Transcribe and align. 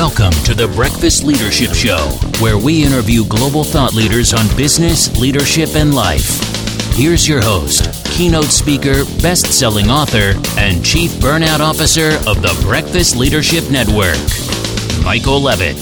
Welcome 0.00 0.32
to 0.44 0.54
the 0.54 0.66
Breakfast 0.68 1.24
Leadership 1.24 1.74
Show, 1.74 1.98
where 2.40 2.56
we 2.56 2.82
interview 2.82 3.22
global 3.26 3.62
thought 3.62 3.92
leaders 3.92 4.32
on 4.32 4.46
business, 4.56 5.14
leadership, 5.20 5.74
and 5.74 5.94
life. 5.94 6.40
Here's 6.94 7.28
your 7.28 7.42
host, 7.42 7.84
keynote 8.06 8.46
speaker, 8.46 9.04
best 9.20 9.52
selling 9.52 9.90
author, 9.90 10.40
and 10.58 10.82
chief 10.82 11.10
burnout 11.20 11.60
officer 11.60 12.12
of 12.26 12.40
the 12.40 12.58
Breakfast 12.64 13.14
Leadership 13.14 13.70
Network, 13.70 14.16
Michael 15.04 15.38
Levitt. 15.38 15.76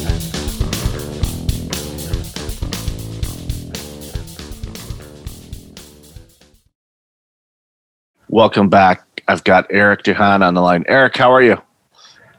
Welcome 8.29 8.69
back. 8.69 9.23
I've 9.29 9.45
got 9.45 9.69
Eric 9.71 10.03
Dahan 10.03 10.45
on 10.45 10.55
the 10.55 10.61
line. 10.61 10.85
Eric, 10.89 11.17
how 11.17 11.33
are 11.33 11.41
you? 11.41 11.63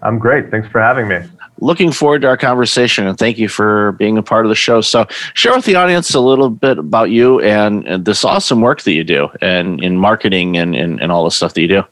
I'm 0.02 0.20
great. 0.20 0.52
Thanks 0.52 0.68
for 0.68 0.82
having 0.82 1.08
me 1.08 1.22
looking 1.62 1.92
forward 1.92 2.22
to 2.22 2.28
our 2.28 2.38
conversation 2.38 3.08
and 3.08 3.18
thank 3.18 3.38
you 3.38 3.48
for 3.48 3.94
being 3.94 4.18
a 4.18 4.24
part 4.24 4.46
of 4.46 4.50
the 4.50 4.56
show. 4.56 4.82
So, 4.82 5.06
share 5.34 5.56
with 5.56 5.66
the 5.66 5.76
audience 5.76 6.14
a 6.14 6.20
little 6.20 6.50
bit 6.50 6.78
about 6.78 7.10
you 7.10 7.40
and, 7.42 7.88
and 7.88 8.06
this 8.06 8.24
awesome 8.24 8.62
work 8.62 8.82
that 8.84 8.94
you 8.94 9.04
do 9.04 9.30
and 9.42 9.84
in 9.84 9.98
marketing 9.98 10.58
and, 10.58 10.76
and, 10.76 11.02
and 11.02 11.12
all 11.12 11.24
the 11.24 11.32
stuff 11.32 11.54
that 11.54 11.62
you 11.62 11.68
do. 11.68 11.84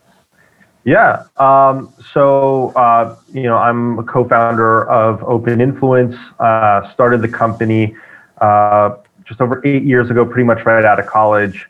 Yeah. 0.88 1.26
Um, 1.36 1.94
so, 2.14 2.70
uh, 2.78 3.18
you 3.34 3.44
know, 3.44 3.58
I'm 3.58 4.00
a 4.00 4.04
co 4.04 4.24
founder 4.24 4.90
of 4.90 5.22
Open 5.24 5.60
Influence, 5.60 6.16
uh, 6.40 6.92
started 6.94 7.22
the 7.22 7.28
company 7.28 7.94
uh, 8.40 8.96
just 9.26 9.42
over 9.42 9.62
eight 9.66 9.84
years 9.84 10.10
ago, 10.10 10.26
pretty 10.26 10.46
much 10.46 10.66
right 10.66 10.86
out 10.86 10.98
of 10.98 11.06
college. 11.06 11.68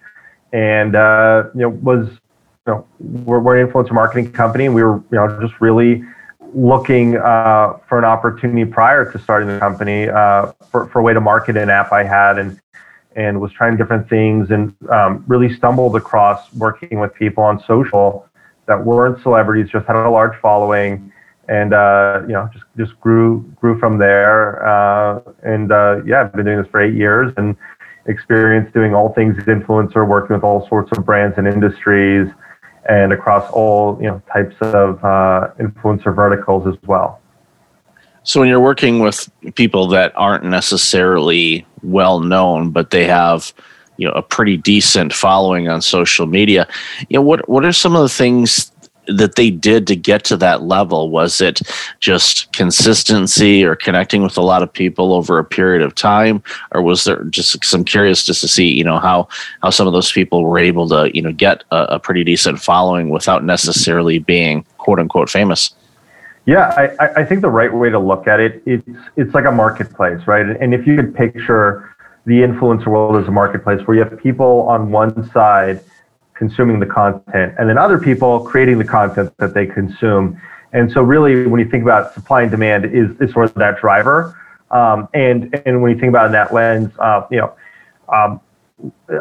And, 0.54 0.96
uh, 0.96 1.46
you 1.55 1.62
know, 1.62 1.70
was, 1.70 2.08
you 2.10 2.74
know, 2.74 2.88
we're, 3.00 3.40
we're 3.40 3.58
an 3.58 3.68
influencer 3.68 3.91
marketing 3.91 4.32
company 4.32 4.66
and 4.68 4.76
we 4.76 4.84
were, 4.84 4.98
you 4.98 5.18
know, 5.18 5.41
just 5.41 5.60
really 5.60 6.04
looking 6.58 7.16
uh, 7.18 7.77
for 7.88 8.00
an 8.00 8.04
opportunity 8.04 8.66
prior 8.66 9.10
to 9.12 9.20
starting 9.20 9.48
the 9.48 9.60
company 9.60 10.10
uh, 10.10 10.52
for, 10.72 10.88
for 10.88 10.99
a 10.99 11.04
way 11.04 11.14
to 11.14 11.22
market 11.22 11.55
an 11.55 11.70
app 11.70 11.94
I 11.94 12.04
had 12.04 12.40
and 12.40 12.60
and 13.16 13.40
was 13.41 13.52
trying 13.52 13.77
different 13.77 14.08
things 14.10 14.52
and 14.52 14.76
um, 14.91 15.24
really 15.27 15.54
stumbled 15.55 15.96
across 15.96 16.54
working 16.54 16.99
with 16.99 17.14
people 17.16 17.44
on 17.44 17.64
social 17.66 18.27
that 18.68 18.86
weren't 18.86 19.22
celebrities, 19.24 19.70
just 19.72 19.88
had 19.88 19.96
a 19.96 20.10
large 20.10 20.38
following, 20.40 21.12
and 21.48 21.74
uh, 21.74 22.22
you 22.27 22.34
know 22.34 22.49
just 22.52 22.66
just 22.76 22.99
grew 22.99 23.42
grew 23.60 23.80
from 23.80 23.99
there. 23.99 24.68
Uh, 24.68 25.21
and 25.44 25.71
uh, 25.71 26.02
yeah, 26.05 26.21
I've 26.21 26.34
been 26.34 26.46
doing 26.46 26.62
this 26.62 26.68
for 26.71 26.82
eight 26.82 26.96
years 26.96 27.34
and 27.38 27.55
experienced 28.08 28.74
doing 28.74 28.96
all 28.96 29.14
things 29.14 29.36
influencer, 29.44 30.08
working 30.08 30.36
with 30.36 30.44
all 30.44 30.68
sorts 30.68 30.92
of 30.98 31.05
brands 31.05 31.38
and 31.38 31.48
industries 31.48 32.30
and 32.88 33.12
across 33.12 33.49
all 33.52 33.98
you 34.02 34.07
know 34.07 34.21
types 34.32 34.55
of 34.62 35.04
uh, 35.04 35.49
influencer 35.60 36.16
verticals 36.16 36.68
as 36.68 36.76
well. 36.88 37.20
So 38.24 38.41
when 38.41 38.49
you're 38.49 38.60
working 38.60 38.99
with 38.99 39.30
people 39.55 39.88
that 39.88 40.12
aren't 40.16 40.43
necessarily 40.43 41.65
well 41.82 42.20
known, 42.20 42.71
but 42.71 42.91
they 42.91 43.05
have 43.05 43.54
you 43.98 44.08
know 44.08 44.13
a 44.13 44.21
pretty 44.21 44.58
decent 44.58 45.13
following 45.13 45.68
on 45.68 45.82
social 45.82 46.27
media, 46.27 46.68
you 47.10 47.18
know 47.18 47.21
what 47.21 47.48
what 47.48 47.65
are 47.65 47.74
some 47.74 47.96
of 47.96 48.02
the 48.02 48.10
things 48.10 48.71
that 49.08 49.36
they 49.36 49.50
did 49.50 49.88
to 49.88 49.96
get 49.96 50.24
to 50.26 50.38
that 50.38 50.63
level? 50.63 51.10
Was 51.10 51.41
it 51.41 51.62
just 52.00 52.52
consistency 52.54 53.64
or 53.64 53.76
connecting 53.76 54.24
with 54.24 54.38
a 54.38 54.41
lot 54.41 54.64
of 54.64 54.72
people 54.72 55.14
over 55.14 55.40
a 55.40 55.44
period 55.44 55.82
of 55.82 55.96
time, 55.96 56.44
or 56.72 56.82
was 56.82 57.04
there 57.04 57.24
just? 57.26 57.74
I'm 57.74 57.84
curious 57.84 58.24
just 58.24 58.41
to 58.41 58.48
see, 58.48 58.68
you 58.68 58.84
know, 58.84 58.99
how 58.99 59.27
how 59.62 59.70
some 59.70 59.88
of 59.88 59.94
those 59.94 60.12
people 60.12 60.44
were 60.44 60.60
able 60.60 60.88
to, 60.90 61.12
you 61.14 61.22
know, 61.22 61.32
get 61.32 61.64
a, 61.72 61.84
a 61.96 61.99
pretty 61.99 62.24
decent 62.24 62.60
following 62.60 63.10
without 63.10 63.44
necessarily 63.44 64.19
being 64.19 64.66
quote 64.78 65.00
unquote 65.00 65.30
famous. 65.30 65.74
Yeah, 66.46 66.94
I, 67.00 67.22
I 67.22 67.25
think 67.25 67.42
the 67.42 67.50
right 67.50 67.74
way 67.74 67.90
to 67.90 68.00
look 68.00 68.25
at 68.25 68.40
it, 68.40 68.64
it's 68.66 68.88
it's 69.18 69.34
like 69.34 69.46
a 69.46 69.52
marketplace, 69.52 70.26
right? 70.28 70.46
And 70.46 70.74
if 70.74 70.88
you 70.88 70.96
could 70.96 71.14
picture 71.14 71.94
the 72.26 72.42
influencer 72.42 72.88
world 72.88 73.22
as 73.22 73.28
a 73.28 73.31
marketplace 73.31 73.86
where 73.88 73.98
you 73.98 74.04
have 74.04 74.18
people 74.18 74.62
on 74.64 74.92
one 74.92 75.30
side 75.31 75.81
consuming 76.38 76.80
the 76.80 76.86
content, 76.86 77.56
and 77.58 77.70
then 77.70 77.78
other 77.78 77.98
people 77.98 78.46
creating 78.46 78.78
the 78.78 78.86
content 78.86 79.36
that 79.38 79.53
they 79.53 79.66
consume. 79.66 80.40
And 80.74 80.92
so, 80.92 81.02
really, 81.02 81.48
when 81.48 81.59
you 81.59 81.70
think 81.70 81.84
about 81.84 82.14
supply 82.14 82.44
and 82.44 82.52
demand, 82.52 82.86
is, 82.86 83.09
is 83.20 83.34
sort 83.34 83.46
of 83.46 83.53
that 83.56 83.80
driver. 83.80 84.38
Um, 84.70 85.08
and 85.14 85.62
and 85.66 85.81
when 85.81 85.94
you 85.94 86.00
think 86.00 86.09
about 86.09 86.25
it 86.25 86.28
in 86.28 86.31
that 86.34 86.53
lens, 86.53 86.92
uh, 87.00 87.25
you 87.31 87.38
know, 87.38 87.53
um, 88.14 88.42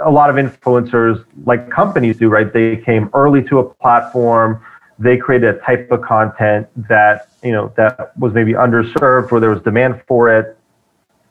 a 0.04 0.10
lot 0.10 0.28
of 0.28 0.36
influencers, 0.36 1.24
like 1.44 1.70
companies 1.70 2.18
do, 2.18 2.28
right? 2.28 2.52
They 2.52 2.76
came 2.76 3.08
early 3.14 3.42
to 3.44 3.60
a 3.60 3.64
platform. 3.64 4.60
They 4.98 5.16
created 5.16 5.54
a 5.54 5.58
type 5.60 5.90
of 5.90 6.02
content 6.02 6.68
that 6.88 7.28
you 7.42 7.52
know 7.52 7.72
that 7.76 8.16
was 8.18 8.32
maybe 8.32 8.52
underserved, 8.52 9.30
where 9.30 9.40
there 9.40 9.50
was 9.50 9.62
demand 9.62 10.02
for 10.06 10.28
it, 10.28 10.58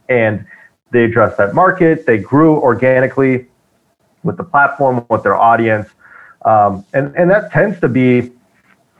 and 0.07 0.45
they 0.91 1.03
addressed 1.03 1.37
that 1.37 1.53
market. 1.53 2.05
They 2.05 2.17
grew 2.17 2.55
organically 2.55 3.47
with 4.25 4.37
the 4.37 4.43
platform, 4.43 5.05
with 5.09 5.23
their 5.23 5.35
audience. 5.35 5.87
Um, 6.43 6.83
and, 6.93 7.15
and 7.15 7.29
that 7.29 7.51
tends 7.51 7.79
to 7.79 7.87
be 7.87 8.31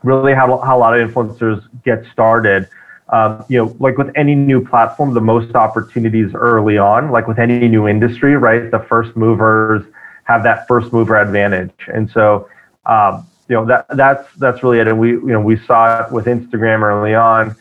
really 0.03 0.34
how, 0.34 0.58
how 0.59 0.78
a 0.78 0.80
lot 0.80 0.97
of 0.97 1.09
influencers 1.09 1.68
get 1.84 2.06
started. 2.13 2.69
Um, 3.09 3.44
you 3.50 3.58
know, 3.58 3.75
like 3.80 3.97
with 3.97 4.12
any 4.16 4.34
new 4.34 4.66
platform, 4.66 5.14
the 5.14 5.22
most 5.22 5.56
opportunities 5.56 6.34
early 6.34 6.78
on, 6.78 7.12
like 7.12 7.28
with 7.28 7.38
any 7.38 7.68
new 7.68 7.88
industry, 7.88 8.35
right? 8.35 8.72
The 8.72 8.80
first 8.80 9.16
movers 9.16 9.84
have 10.24 10.41
that 10.44 10.68
first 10.68 10.91
mover 10.91 11.16
advantage. 11.16 11.74
And 11.88 12.09
so, 12.09 12.50
um, 12.85 13.28
you 13.47 13.56
know, 13.56 13.66
that, 13.66 13.85
that's, 13.90 14.28
that's 14.38 14.64
really 14.64 14.80
it. 14.80 14.88
And 14.88 15.00
we, 15.00 15.09
you 15.09 15.28
know, 15.28 15.41
we 15.41 15.58
saw 15.68 16.06
it 16.06 16.12
with 16.12 16.25
Instagram 16.25 16.81
early 16.81 17.14
on. 17.14 17.56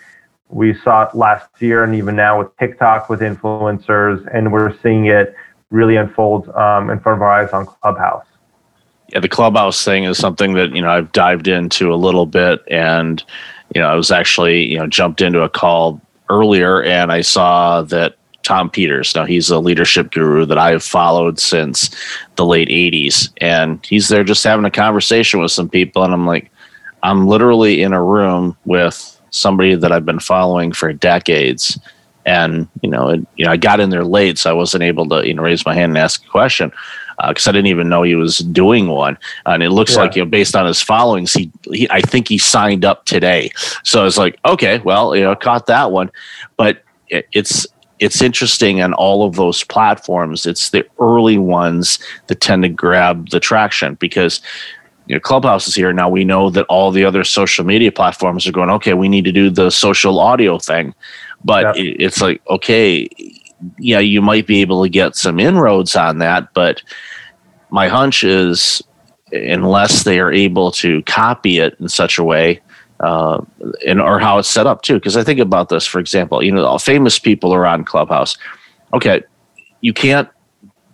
We 0.48 0.74
saw 0.80 1.02
it 1.04 1.14
last 1.14 1.48
year 1.60 1.84
and 1.84 1.94
even 1.94 2.16
now 2.16 2.38
with 2.38 2.56
TikTok 2.56 3.10
with 3.10 3.20
influencers, 3.20 4.26
and 4.32 4.52
we're 4.52 4.78
seeing 4.82 5.06
it 5.06 5.34
really 5.74 5.96
unfolds 5.96 6.48
um, 6.54 6.88
in 6.88 7.00
front 7.00 7.18
of 7.18 7.22
our 7.22 7.30
eyes 7.30 7.50
on 7.52 7.66
Clubhouse. 7.66 8.24
Yeah, 9.08 9.20
the 9.20 9.28
Clubhouse 9.28 9.84
thing 9.84 10.04
is 10.04 10.16
something 10.16 10.54
that 10.54 10.74
you 10.74 10.80
know 10.80 10.88
I've 10.88 11.12
dived 11.12 11.48
into 11.48 11.92
a 11.92 11.96
little 11.96 12.24
bit, 12.24 12.62
and 12.70 13.22
you 13.74 13.80
know 13.80 13.88
I 13.88 13.94
was 13.94 14.10
actually 14.10 14.64
you 14.66 14.78
know 14.78 14.86
jumped 14.86 15.20
into 15.20 15.42
a 15.42 15.48
call 15.48 16.00
earlier, 16.30 16.82
and 16.82 17.12
I 17.12 17.20
saw 17.20 17.82
that 17.82 18.16
Tom 18.44 18.70
Peters. 18.70 19.14
Now 19.14 19.26
he's 19.26 19.50
a 19.50 19.58
leadership 19.58 20.12
guru 20.12 20.46
that 20.46 20.58
I've 20.58 20.82
followed 20.82 21.38
since 21.38 21.90
the 22.36 22.46
late 22.46 22.68
'80s, 22.68 23.30
and 23.40 23.84
he's 23.84 24.08
there 24.08 24.24
just 24.24 24.44
having 24.44 24.64
a 24.64 24.70
conversation 24.70 25.40
with 25.40 25.52
some 25.52 25.68
people, 25.68 26.02
and 26.02 26.14
I'm 26.14 26.26
like, 26.26 26.50
I'm 27.02 27.26
literally 27.26 27.82
in 27.82 27.92
a 27.92 28.02
room 28.02 28.56
with 28.64 29.10
somebody 29.30 29.74
that 29.74 29.92
I've 29.92 30.06
been 30.06 30.20
following 30.20 30.72
for 30.72 30.92
decades 30.92 31.78
and 32.26 32.68
you 32.82 32.88
know, 32.88 33.10
it, 33.10 33.26
you 33.36 33.44
know, 33.44 33.50
I 33.50 33.56
got 33.56 33.80
in 33.80 33.90
there 33.90 34.04
late, 34.04 34.38
so 34.38 34.50
I 34.50 34.54
wasn't 34.54 34.82
able 34.82 35.08
to 35.08 35.26
you 35.26 35.34
know 35.34 35.42
raise 35.42 35.64
my 35.64 35.74
hand 35.74 35.90
and 35.90 35.98
ask 35.98 36.24
a 36.24 36.28
question 36.28 36.72
because 37.28 37.46
uh, 37.46 37.50
I 37.50 37.52
didn't 37.52 37.68
even 37.68 37.88
know 37.88 38.02
he 38.02 38.14
was 38.14 38.38
doing 38.38 38.88
one. 38.88 39.18
And 39.46 39.62
it 39.62 39.70
looks 39.70 39.94
yeah. 39.94 40.02
like 40.02 40.16
you 40.16 40.24
know, 40.24 40.30
based 40.30 40.56
on 40.56 40.66
his 40.66 40.80
followings, 40.80 41.32
he, 41.32 41.50
he 41.70 41.88
I 41.90 42.00
think 42.00 42.28
he 42.28 42.38
signed 42.38 42.84
up 42.84 43.04
today. 43.04 43.50
So 43.82 44.00
I 44.00 44.04
was 44.04 44.18
like, 44.18 44.38
okay, 44.44 44.78
well, 44.80 45.14
you 45.14 45.22
know, 45.22 45.34
caught 45.34 45.66
that 45.66 45.92
one, 45.92 46.10
but 46.56 46.82
it, 47.08 47.28
it's 47.32 47.66
it's 48.00 48.20
interesting 48.20 48.82
on 48.82 48.92
all 48.94 49.24
of 49.24 49.36
those 49.36 49.62
platforms. 49.64 50.46
It's 50.46 50.70
the 50.70 50.86
early 50.98 51.38
ones 51.38 51.98
that 52.26 52.40
tend 52.40 52.64
to 52.64 52.68
grab 52.68 53.30
the 53.30 53.40
traction 53.40 53.94
because 53.94 54.40
you 55.06 55.14
know, 55.14 55.20
Clubhouse 55.20 55.68
is 55.68 55.74
here 55.74 55.92
now. 55.92 56.08
We 56.08 56.24
know 56.24 56.50
that 56.50 56.66
all 56.66 56.90
the 56.90 57.04
other 57.04 57.24
social 57.24 57.64
media 57.64 57.92
platforms 57.92 58.46
are 58.46 58.52
going. 58.52 58.70
Okay, 58.70 58.94
we 58.94 59.08
need 59.08 59.24
to 59.24 59.32
do 59.32 59.50
the 59.50 59.70
social 59.70 60.18
audio 60.18 60.58
thing. 60.58 60.94
But 61.44 61.76
yep. 61.76 61.96
it's 62.00 62.20
like, 62.20 62.40
okay, 62.48 63.08
yeah, 63.78 63.98
you 63.98 64.22
might 64.22 64.46
be 64.46 64.60
able 64.60 64.82
to 64.82 64.88
get 64.88 65.16
some 65.16 65.38
inroads 65.38 65.96
on 65.96 66.18
that, 66.18 66.52
but 66.54 66.82
my 67.70 67.88
hunch 67.88 68.24
is 68.24 68.82
unless 69.32 70.04
they 70.04 70.20
are 70.20 70.32
able 70.32 70.70
to 70.70 71.02
copy 71.02 71.58
it 71.58 71.76
in 71.80 71.88
such 71.88 72.18
a 72.18 72.24
way, 72.24 72.60
uh, 73.00 73.42
and 73.86 74.00
or 74.00 74.18
how 74.18 74.38
it's 74.38 74.48
set 74.48 74.66
up 74.66 74.82
too. 74.82 74.94
Because 74.94 75.16
I 75.16 75.24
think 75.24 75.40
about 75.40 75.68
this, 75.68 75.86
for 75.86 75.98
example, 75.98 76.42
you 76.42 76.52
know, 76.52 76.78
famous 76.78 77.18
people 77.18 77.52
are 77.52 77.66
on 77.66 77.84
Clubhouse. 77.84 78.36
Okay, 78.92 79.22
you 79.80 79.92
can't 79.92 80.28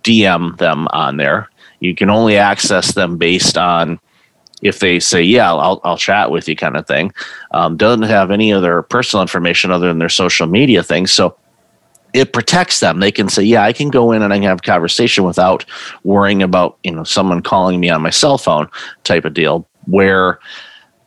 DM 0.03 0.57
them 0.57 0.87
on 0.91 1.17
there. 1.17 1.49
You 1.79 1.95
can 1.95 2.09
only 2.09 2.37
access 2.37 2.93
them 2.93 3.17
based 3.17 3.57
on 3.57 3.99
if 4.61 4.79
they 4.79 4.99
say, 4.99 5.21
yeah, 5.21 5.53
I'll, 5.53 5.81
I'll 5.83 5.97
chat 5.97 6.31
with 6.31 6.47
you 6.47 6.55
kind 6.55 6.77
of 6.77 6.87
thing. 6.87 7.13
Um, 7.51 7.77
doesn't 7.77 8.03
have 8.03 8.31
any 8.31 8.53
other 8.53 8.83
personal 8.83 9.21
information 9.21 9.71
other 9.71 9.87
than 9.87 9.99
their 9.99 10.09
social 10.09 10.47
media 10.47 10.83
things. 10.83 11.11
So 11.11 11.35
it 12.13 12.33
protects 12.33 12.79
them. 12.79 12.99
They 12.99 13.11
can 13.11 13.29
say, 13.29 13.43
yeah, 13.43 13.63
I 13.63 13.73
can 13.73 13.89
go 13.89 14.11
in 14.11 14.21
and 14.21 14.33
I 14.33 14.37
can 14.37 14.43
have 14.43 14.59
a 14.59 14.61
conversation 14.61 15.23
without 15.23 15.65
worrying 16.03 16.43
about, 16.43 16.77
you 16.83 16.91
know, 16.91 17.03
someone 17.03 17.41
calling 17.41 17.79
me 17.79 17.89
on 17.89 18.01
my 18.01 18.09
cell 18.09 18.37
phone 18.37 18.67
type 19.03 19.25
of 19.25 19.33
deal 19.33 19.67
where, 19.85 20.39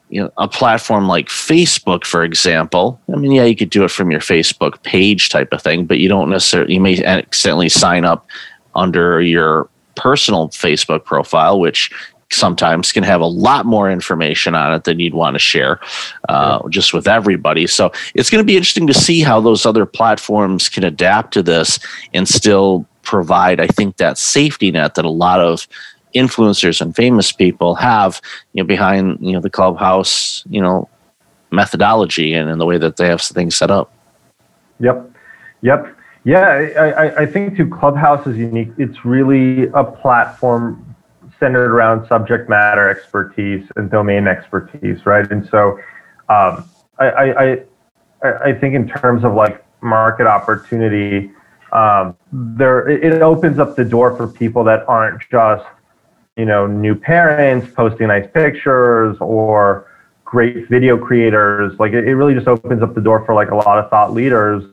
you 0.08 0.22
know, 0.22 0.30
a 0.38 0.48
platform 0.48 1.06
like 1.06 1.28
Facebook, 1.28 2.04
for 2.04 2.24
example, 2.24 3.00
I 3.12 3.16
mean, 3.16 3.32
yeah, 3.32 3.44
you 3.44 3.56
could 3.56 3.70
do 3.70 3.84
it 3.84 3.90
from 3.90 4.10
your 4.10 4.20
Facebook 4.20 4.82
page 4.82 5.28
type 5.28 5.52
of 5.52 5.62
thing, 5.62 5.86
but 5.86 5.98
you 5.98 6.08
don't 6.08 6.30
necessarily, 6.30 6.74
you 6.74 6.80
may 6.80 7.02
accidentally 7.04 7.68
sign 7.68 8.04
up 8.04 8.26
under 8.74 9.20
your 9.20 9.68
personal 9.96 10.48
Facebook 10.48 11.04
profile, 11.04 11.60
which 11.60 11.90
sometimes 12.34 12.92
can 12.92 13.02
have 13.02 13.20
a 13.20 13.26
lot 13.26 13.66
more 13.66 13.90
information 13.90 14.54
on 14.54 14.74
it 14.74 14.84
than 14.84 15.00
you'd 15.00 15.14
want 15.14 15.34
to 15.34 15.38
share 15.38 15.80
uh, 16.28 16.60
yeah. 16.62 16.68
just 16.70 16.92
with 16.92 17.06
everybody. 17.06 17.66
So 17.66 17.92
it's 18.14 18.30
going 18.30 18.42
to 18.42 18.46
be 18.46 18.56
interesting 18.56 18.86
to 18.86 18.94
see 18.94 19.20
how 19.20 19.40
those 19.40 19.66
other 19.66 19.86
platforms 19.86 20.68
can 20.68 20.84
adapt 20.84 21.32
to 21.34 21.42
this 21.42 21.78
and 22.12 22.28
still 22.28 22.86
provide, 23.02 23.60
I 23.60 23.66
think, 23.66 23.96
that 23.98 24.18
safety 24.18 24.70
net 24.70 24.94
that 24.94 25.04
a 25.04 25.10
lot 25.10 25.40
of 25.40 25.66
influencers 26.14 26.80
and 26.80 26.94
famous 26.94 27.32
people 27.32 27.74
have, 27.74 28.20
you 28.52 28.62
know, 28.62 28.66
behind 28.66 29.18
you 29.20 29.32
know 29.32 29.40
the 29.40 29.50
clubhouse, 29.50 30.44
you 30.48 30.60
know, 30.60 30.88
methodology 31.50 32.34
and 32.34 32.50
in 32.50 32.58
the 32.58 32.66
way 32.66 32.78
that 32.78 32.96
they 32.96 33.08
have 33.08 33.22
things 33.22 33.56
set 33.56 33.70
up. 33.70 33.92
Yep. 34.80 35.10
Yep. 35.62 35.96
Yeah, 36.24 36.70
I, 36.78 37.22
I 37.22 37.26
think 37.26 37.56
too, 37.56 37.68
Clubhouse 37.68 38.26
is 38.26 38.38
unique. 38.38 38.70
It's 38.78 39.04
really 39.04 39.68
a 39.68 39.84
platform 39.84 40.83
centered 41.44 41.72
around 41.72 42.08
subject 42.08 42.48
matter 42.48 42.88
expertise 42.88 43.68
and 43.76 43.90
domain 43.90 44.26
expertise, 44.26 45.04
right? 45.04 45.30
And 45.30 45.46
so, 45.50 45.78
um, 46.30 46.64
I, 46.98 47.06
I, 48.24 48.42
I 48.46 48.52
think 48.54 48.74
in 48.74 48.88
terms 48.88 49.24
of 49.24 49.34
like 49.34 49.62
market 49.82 50.26
opportunity, 50.26 51.30
um, 51.72 52.16
there 52.32 52.88
it 52.88 53.20
opens 53.20 53.58
up 53.58 53.76
the 53.76 53.84
door 53.84 54.16
for 54.16 54.26
people 54.26 54.64
that 54.64 54.88
aren't 54.88 55.20
just 55.30 55.66
you 56.36 56.46
know 56.46 56.66
new 56.66 56.94
parents 56.94 57.66
posting 57.74 58.08
nice 58.08 58.28
pictures 58.32 59.18
or 59.20 59.90
great 60.24 60.68
video 60.70 60.96
creators. 60.96 61.78
Like 61.78 61.92
it, 61.92 62.08
it 62.08 62.14
really 62.14 62.34
just 62.34 62.48
opens 62.48 62.82
up 62.82 62.94
the 62.94 63.02
door 63.02 63.22
for 63.26 63.34
like 63.34 63.50
a 63.50 63.56
lot 63.56 63.78
of 63.78 63.90
thought 63.90 64.14
leaders 64.14 64.64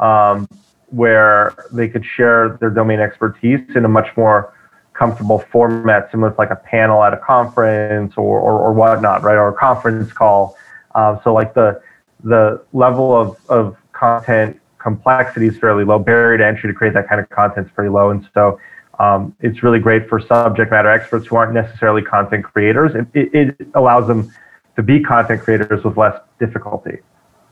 um, 0.00 0.48
where 0.86 1.54
they 1.70 1.86
could 1.86 2.04
share 2.04 2.56
their 2.60 2.70
domain 2.70 2.98
expertise 2.98 3.60
in 3.76 3.84
a 3.84 3.88
much 3.88 4.08
more 4.16 4.54
comfortable 4.98 5.38
format, 5.38 6.10
similar 6.10 6.30
to 6.30 6.36
like 6.38 6.50
a 6.50 6.56
panel 6.56 7.02
at 7.04 7.14
a 7.14 7.16
conference 7.16 8.14
or, 8.16 8.40
or, 8.40 8.58
or 8.58 8.72
whatnot, 8.72 9.22
right? 9.22 9.36
Or 9.36 9.48
a 9.48 9.54
conference 9.54 10.12
call. 10.12 10.56
Um, 10.94 11.20
so 11.22 11.32
like 11.32 11.54
the 11.54 11.80
the 12.24 12.64
level 12.72 13.14
of, 13.14 13.36
of 13.48 13.76
content 13.92 14.60
complexity 14.78 15.46
is 15.46 15.56
fairly 15.58 15.84
low. 15.84 15.98
Barrier 15.98 16.38
to 16.38 16.46
entry 16.46 16.68
to 16.72 16.74
create 16.74 16.94
that 16.94 17.08
kind 17.08 17.20
of 17.20 17.28
content 17.30 17.66
is 17.66 17.72
pretty 17.72 17.90
low. 17.90 18.10
And 18.10 18.28
so 18.34 18.58
um, 18.98 19.34
it's 19.40 19.62
really 19.62 19.78
great 19.78 20.08
for 20.08 20.18
subject 20.20 20.70
matter 20.70 20.90
experts 20.90 21.26
who 21.28 21.36
aren't 21.36 21.54
necessarily 21.54 22.02
content 22.02 22.44
creators. 22.44 22.92
It, 22.94 23.06
it, 23.14 23.60
it 23.60 23.68
allows 23.74 24.08
them 24.08 24.32
to 24.76 24.82
be 24.82 25.00
content 25.00 25.42
creators 25.42 25.84
with 25.84 25.96
less 25.96 26.20
difficulty. 26.40 26.98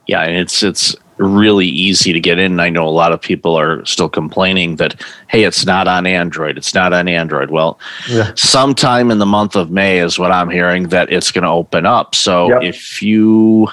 Yeah, 0.06 0.22
and 0.22 0.36
it's 0.36 0.62
it's 0.62 0.96
really 1.18 1.66
easy 1.66 2.12
to 2.12 2.20
get 2.20 2.38
in. 2.38 2.60
I 2.60 2.68
know 2.68 2.86
a 2.86 2.90
lot 2.90 3.12
of 3.12 3.20
people 3.20 3.58
are 3.58 3.84
still 3.84 4.08
complaining 4.08 4.76
that, 4.76 5.02
hey, 5.28 5.44
it's 5.44 5.64
not 5.64 5.88
on 5.88 6.06
Android. 6.06 6.58
It's 6.58 6.74
not 6.74 6.92
on 6.92 7.08
Android. 7.08 7.50
Well, 7.50 7.78
yeah. 8.08 8.32
sometime 8.34 9.10
in 9.10 9.18
the 9.18 9.26
month 9.26 9.56
of 9.56 9.70
May 9.70 9.98
is 9.98 10.18
what 10.18 10.32
I'm 10.32 10.50
hearing 10.50 10.88
that 10.88 11.10
it's 11.10 11.32
going 11.32 11.44
to 11.44 11.50
open 11.50 11.86
up. 11.86 12.14
So 12.14 12.48
yep. 12.48 12.62
if 12.62 13.02
you 13.02 13.68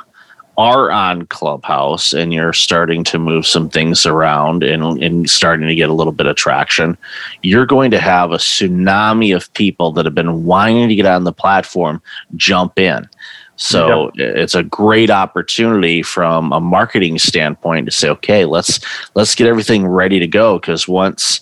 are 0.57 0.91
on 0.91 1.25
Clubhouse 1.25 2.13
and 2.13 2.31
you're 2.31 2.53
starting 2.53 3.03
to 3.05 3.17
move 3.17 3.45
some 3.45 3.69
things 3.69 4.05
around 4.05 4.63
and, 4.63 5.01
and 5.03 5.29
starting 5.29 5.67
to 5.67 5.75
get 5.75 5.89
a 5.89 5.93
little 5.93 6.13
bit 6.13 6.27
of 6.27 6.35
traction, 6.35 6.95
you're 7.41 7.65
going 7.65 7.89
to 7.91 7.99
have 7.99 8.31
a 8.31 8.37
tsunami 8.37 9.35
of 9.35 9.51
people 9.53 9.91
that 9.91 10.05
have 10.05 10.13
been 10.13 10.43
wanting 10.43 10.89
to 10.89 10.95
get 10.95 11.07
on 11.07 11.23
the 11.23 11.33
platform 11.33 12.01
jump 12.35 12.77
in. 12.77 13.09
So 13.55 14.11
yep. 14.15 14.35
it's 14.37 14.55
a 14.55 14.63
great 14.63 15.09
opportunity 15.09 16.01
from 16.01 16.51
a 16.51 16.59
marketing 16.59 17.19
standpoint 17.19 17.85
to 17.85 17.91
say, 17.91 18.09
okay, 18.09 18.45
let's 18.45 18.79
let's 19.15 19.35
get 19.35 19.47
everything 19.47 19.85
ready 19.85 20.19
to 20.19 20.27
go 20.27 20.59
because 20.59 20.87
once 20.87 21.41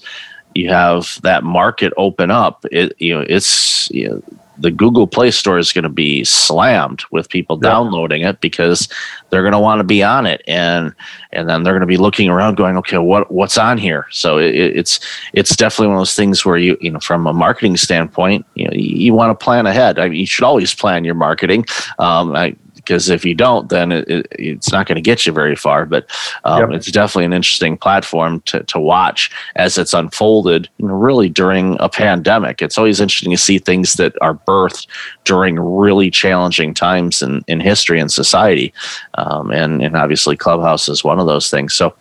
you 0.53 0.69
have 0.69 1.19
that 1.23 1.43
market 1.43 1.93
open 1.95 2.29
up, 2.29 2.65
it 2.71 2.93
you 2.99 3.13
know 3.13 3.25
it's 3.27 3.89
you 3.91 4.09
know, 4.09 4.23
the 4.61 4.71
Google 4.71 5.07
Play 5.07 5.31
Store 5.31 5.57
is 5.57 5.73
going 5.73 5.83
to 5.83 5.89
be 5.89 6.23
slammed 6.23 7.03
with 7.11 7.29
people 7.29 7.59
yeah. 7.61 7.69
downloading 7.69 8.21
it 8.21 8.39
because 8.41 8.87
they're 9.29 9.41
going 9.41 9.53
to 9.53 9.59
want 9.59 9.79
to 9.79 9.83
be 9.83 10.03
on 10.03 10.25
it, 10.25 10.41
and 10.47 10.93
and 11.31 11.49
then 11.49 11.63
they're 11.63 11.73
going 11.73 11.81
to 11.81 11.87
be 11.87 11.97
looking 11.97 12.29
around, 12.29 12.55
going, 12.55 12.77
okay, 12.77 12.97
what 12.97 13.31
what's 13.31 13.57
on 13.57 13.77
here? 13.77 14.07
So 14.11 14.37
it, 14.37 14.55
it's 14.55 14.99
it's 15.33 15.55
definitely 15.55 15.87
one 15.87 15.97
of 15.97 16.01
those 16.01 16.15
things 16.15 16.45
where 16.45 16.57
you 16.57 16.77
you 16.81 16.91
know 16.91 16.99
from 16.99 17.27
a 17.27 17.33
marketing 17.33 17.77
standpoint, 17.77 18.45
you 18.55 18.65
know 18.65 18.73
you, 18.73 18.95
you 18.97 19.13
want 19.13 19.37
to 19.37 19.43
plan 19.43 19.65
ahead. 19.65 19.99
I 19.99 20.09
mean, 20.09 20.19
you 20.19 20.27
should 20.27 20.45
always 20.45 20.73
plan 20.73 21.03
your 21.03 21.15
marketing. 21.15 21.65
Um, 21.99 22.35
I, 22.35 22.55
because 22.91 23.09
if 23.09 23.23
you 23.23 23.33
don't, 23.33 23.69
then 23.69 23.89
it, 23.93 24.05
it, 24.09 24.27
it's 24.31 24.69
not 24.69 24.85
going 24.85 24.97
to 24.97 25.01
get 25.01 25.25
you 25.25 25.31
very 25.31 25.55
far. 25.55 25.85
But 25.85 26.11
um, 26.43 26.71
yep. 26.71 26.77
it's 26.77 26.91
definitely 26.91 27.23
an 27.23 27.31
interesting 27.31 27.77
platform 27.77 28.41
to, 28.41 28.63
to 28.63 28.81
watch 28.81 29.31
as 29.55 29.77
it's 29.77 29.93
unfolded. 29.93 30.67
You 30.77 30.89
know, 30.89 30.95
really 30.95 31.29
during 31.29 31.77
a 31.79 31.87
pandemic, 31.87 32.61
it's 32.61 32.77
always 32.77 32.99
interesting 32.99 33.31
to 33.31 33.37
see 33.37 33.59
things 33.59 33.93
that 33.93 34.13
are 34.21 34.35
birthed 34.35 34.87
during 35.23 35.57
really 35.57 36.11
challenging 36.11 36.73
times 36.73 37.21
in, 37.21 37.45
in 37.47 37.61
history 37.61 37.97
and 37.97 38.11
society, 38.11 38.73
um, 39.13 39.51
and 39.51 39.81
and 39.81 39.95
obviously 39.95 40.35
Clubhouse 40.35 40.89
is 40.89 41.01
one 41.01 41.17
of 41.17 41.27
those 41.27 41.49
things. 41.49 41.73
So, 41.73 41.95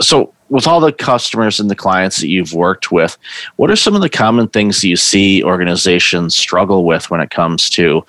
so 0.00 0.32
with 0.48 0.66
all 0.66 0.80
the 0.80 0.92
customers 0.92 1.60
and 1.60 1.70
the 1.70 1.76
clients 1.76 2.20
that 2.20 2.28
you've 2.28 2.54
worked 2.54 2.90
with, 2.90 3.18
what 3.56 3.70
are 3.70 3.76
some 3.76 3.94
of 3.94 4.00
the 4.00 4.08
common 4.08 4.48
things 4.48 4.80
that 4.80 4.88
you 4.88 4.96
see 4.96 5.42
organizations 5.42 6.34
struggle 6.34 6.86
with 6.86 7.10
when 7.10 7.20
it 7.20 7.30
comes 7.30 7.68
to 7.70 8.02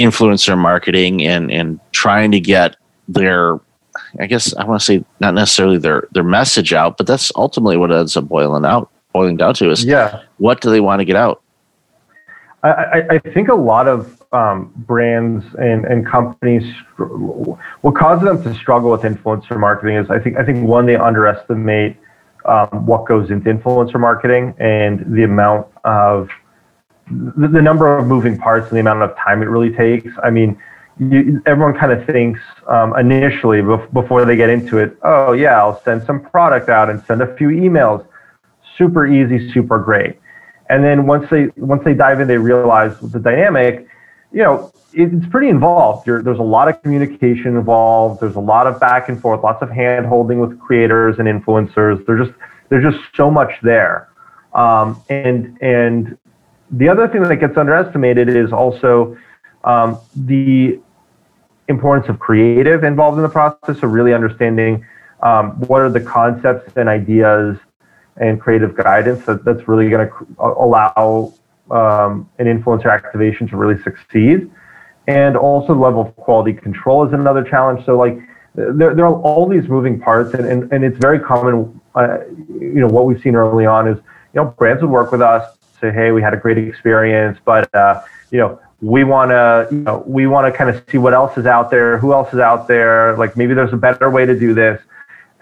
influencer 0.00 0.58
marketing 0.58 1.26
and 1.26 1.50
and 1.50 1.78
trying 1.92 2.32
to 2.32 2.40
get 2.40 2.76
their 3.08 3.60
I 4.18 4.26
guess 4.26 4.54
I 4.54 4.64
want 4.64 4.80
to 4.80 4.84
say 4.84 5.04
not 5.20 5.34
necessarily 5.34 5.78
their 5.78 6.08
their 6.12 6.24
message 6.24 6.72
out, 6.72 6.96
but 6.96 7.06
that's 7.06 7.30
ultimately 7.36 7.76
what 7.76 7.92
ends 7.92 8.16
up 8.16 8.28
boiling 8.28 8.64
out 8.64 8.90
boiling 9.12 9.36
down 9.36 9.54
to 9.54 9.70
is 9.70 9.84
yeah. 9.84 10.22
what 10.38 10.60
do 10.60 10.70
they 10.70 10.80
want 10.80 11.00
to 11.00 11.04
get 11.04 11.16
out? 11.16 11.42
I, 12.62 13.06
I 13.10 13.18
think 13.18 13.48
a 13.48 13.54
lot 13.54 13.88
of 13.88 14.22
um, 14.32 14.70
brands 14.76 15.46
and, 15.58 15.86
and 15.86 16.06
companies 16.06 16.62
what 16.98 17.94
causes 17.94 18.28
them 18.28 18.42
to 18.42 18.54
struggle 18.54 18.90
with 18.90 19.00
influencer 19.00 19.58
marketing 19.58 19.96
is 19.96 20.10
I 20.10 20.18
think 20.18 20.36
I 20.36 20.44
think 20.44 20.68
one 20.68 20.84
they 20.84 20.96
underestimate 20.96 21.96
um, 22.44 22.86
what 22.86 23.06
goes 23.06 23.30
into 23.30 23.50
influencer 23.50 23.98
marketing 23.98 24.54
and 24.58 25.00
the 25.14 25.24
amount 25.24 25.68
of 25.84 26.28
the, 27.10 27.48
the, 27.48 27.62
number 27.62 27.96
of 27.96 28.06
moving 28.06 28.38
parts 28.38 28.68
and 28.68 28.76
the 28.76 28.80
amount 28.80 29.02
of 29.02 29.16
time 29.16 29.42
it 29.42 29.46
really 29.46 29.70
takes. 29.70 30.12
I 30.22 30.30
mean, 30.30 30.60
you, 30.98 31.42
everyone 31.46 31.74
kind 31.74 31.92
of 31.92 32.06
thinks 32.06 32.40
um, 32.68 32.96
initially 32.98 33.62
bef- 33.62 33.92
before 33.92 34.24
they 34.24 34.36
get 34.36 34.50
into 34.50 34.78
it, 34.78 34.96
oh 35.02 35.32
yeah, 35.32 35.58
I'll 35.58 35.82
send 35.82 36.04
some 36.04 36.20
product 36.20 36.68
out 36.68 36.90
and 36.90 37.02
send 37.06 37.22
a 37.22 37.36
few 37.36 37.48
emails. 37.48 38.06
Super 38.76 39.06
easy, 39.06 39.50
super 39.52 39.78
great. 39.78 40.18
And 40.68 40.84
then 40.84 41.06
once 41.06 41.28
they 41.30 41.46
once 41.56 41.82
they 41.84 41.94
dive 41.94 42.20
in, 42.20 42.28
they 42.28 42.38
realize 42.38 42.98
the 43.00 43.18
dynamic. 43.18 43.88
You 44.32 44.42
know, 44.44 44.72
it's 44.92 45.26
pretty 45.26 45.48
involved. 45.48 46.06
You're, 46.06 46.22
there's 46.22 46.38
a 46.38 46.42
lot 46.42 46.68
of 46.68 46.80
communication 46.82 47.56
involved. 47.56 48.20
There's 48.20 48.36
a 48.36 48.40
lot 48.40 48.66
of 48.66 48.78
back 48.78 49.08
and 49.08 49.20
forth, 49.20 49.42
lots 49.42 49.62
of 49.62 49.70
hand 49.70 50.06
holding 50.06 50.38
with 50.38 50.58
creators 50.60 51.18
and 51.18 51.26
influencers. 51.26 52.06
There's 52.06 52.28
just 52.28 52.38
there's 52.68 52.84
just 52.84 53.04
so 53.16 53.30
much 53.30 53.52
there. 53.62 54.08
Um, 54.54 55.02
and 55.08 55.58
and 55.60 56.16
the 56.72 56.88
other 56.88 57.08
thing 57.08 57.22
that 57.22 57.36
gets 57.36 57.56
underestimated 57.56 58.28
is 58.28 58.52
also 58.52 59.16
um, 59.64 59.98
the 60.14 60.78
importance 61.68 62.08
of 62.08 62.18
creative 62.18 62.84
involved 62.84 63.16
in 63.16 63.22
the 63.22 63.28
process 63.28 63.82
of 63.82 63.92
really 63.92 64.12
understanding 64.12 64.84
um, 65.22 65.52
what 65.66 65.80
are 65.80 65.90
the 65.90 66.00
concepts 66.00 66.76
and 66.76 66.88
ideas 66.88 67.58
and 68.16 68.40
creative 68.40 68.76
guidance 68.76 69.24
that, 69.26 69.44
that's 69.44 69.66
really 69.68 69.88
going 69.88 70.08
to 70.08 70.14
allow 70.38 71.32
um, 71.70 72.28
an 72.38 72.46
influencer 72.46 72.92
activation 72.92 73.46
to 73.48 73.56
really 73.56 73.80
succeed. 73.82 74.50
And 75.06 75.36
also 75.36 75.74
the 75.74 75.80
level 75.80 76.02
of 76.02 76.16
quality 76.16 76.52
control 76.52 77.06
is 77.06 77.12
another 77.12 77.42
challenge. 77.42 77.84
So 77.84 77.96
like 77.96 78.18
there, 78.54 78.94
there 78.94 79.06
are 79.06 79.20
all 79.22 79.48
these 79.48 79.68
moving 79.68 80.00
parts 80.00 80.34
and, 80.34 80.46
and, 80.46 80.72
and 80.72 80.84
it's 80.84 80.98
very 80.98 81.18
common, 81.18 81.80
uh, 81.94 82.18
you 82.48 82.80
know, 82.80 82.88
what 82.88 83.06
we've 83.06 83.20
seen 83.20 83.34
early 83.34 83.66
on 83.66 83.88
is, 83.88 83.96
you 84.34 84.40
know, 84.40 84.46
brands 84.46 84.82
would 84.82 84.90
work 84.90 85.12
with 85.12 85.22
us 85.22 85.56
say, 85.80 85.90
hey, 85.92 86.12
we 86.12 86.22
had 86.22 86.34
a 86.34 86.36
great 86.36 86.58
experience, 86.58 87.38
but 87.44 87.72
uh, 87.74 88.02
you 88.30 88.38
know, 88.38 88.60
we 88.80 89.04
want 89.04 89.30
to, 89.30 89.68
you 89.70 89.82
know, 89.82 90.02
we 90.06 90.26
want 90.26 90.52
to 90.52 90.56
kind 90.56 90.70
of 90.70 90.82
see 90.90 90.98
what 90.98 91.12
else 91.12 91.36
is 91.36 91.46
out 91.46 91.70
there, 91.70 91.98
who 91.98 92.12
else 92.12 92.32
is 92.32 92.40
out 92.40 92.66
there. 92.66 93.16
Like 93.16 93.36
maybe 93.36 93.54
there's 93.54 93.72
a 93.72 93.76
better 93.76 94.10
way 94.10 94.24
to 94.26 94.38
do 94.38 94.54
this, 94.54 94.80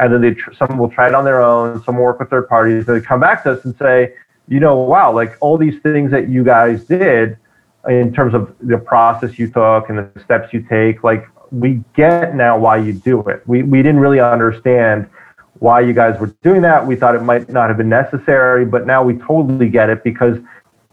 and 0.00 0.12
then 0.12 0.20
they 0.20 0.34
tr- 0.34 0.52
some 0.54 0.78
will 0.78 0.90
try 0.90 1.08
it 1.08 1.14
on 1.14 1.24
their 1.24 1.40
own, 1.40 1.82
some 1.84 1.96
will 1.96 2.04
work 2.04 2.18
with 2.18 2.30
third 2.30 2.48
parties. 2.48 2.86
They 2.86 3.00
come 3.00 3.20
back 3.20 3.42
to 3.44 3.52
us 3.52 3.64
and 3.64 3.76
say, 3.76 4.14
you 4.48 4.60
know, 4.60 4.76
wow, 4.78 5.12
like 5.12 5.36
all 5.40 5.58
these 5.58 5.80
things 5.82 6.10
that 6.10 6.28
you 6.28 6.42
guys 6.42 6.84
did 6.84 7.36
in 7.88 8.12
terms 8.12 8.34
of 8.34 8.54
the 8.60 8.78
process 8.78 9.38
you 9.38 9.48
took 9.48 9.88
and 9.88 9.98
the 9.98 10.20
steps 10.24 10.52
you 10.52 10.62
take, 10.62 11.04
like 11.04 11.26
we 11.50 11.82
get 11.94 12.34
now 12.34 12.58
why 12.58 12.76
you 12.76 12.92
do 12.92 13.20
it. 13.28 13.42
We 13.46 13.62
we 13.62 13.78
didn't 13.78 14.00
really 14.00 14.20
understand 14.20 15.08
why 15.60 15.80
you 15.80 15.92
guys 15.92 16.18
were 16.20 16.34
doing 16.42 16.62
that. 16.62 16.86
We 16.86 16.96
thought 16.96 17.14
it 17.14 17.22
might 17.22 17.48
not 17.48 17.68
have 17.68 17.76
been 17.76 17.88
necessary, 17.88 18.64
but 18.64 18.86
now 18.86 19.02
we 19.02 19.14
totally 19.18 19.68
get 19.68 19.90
it 19.90 20.04
because 20.04 20.38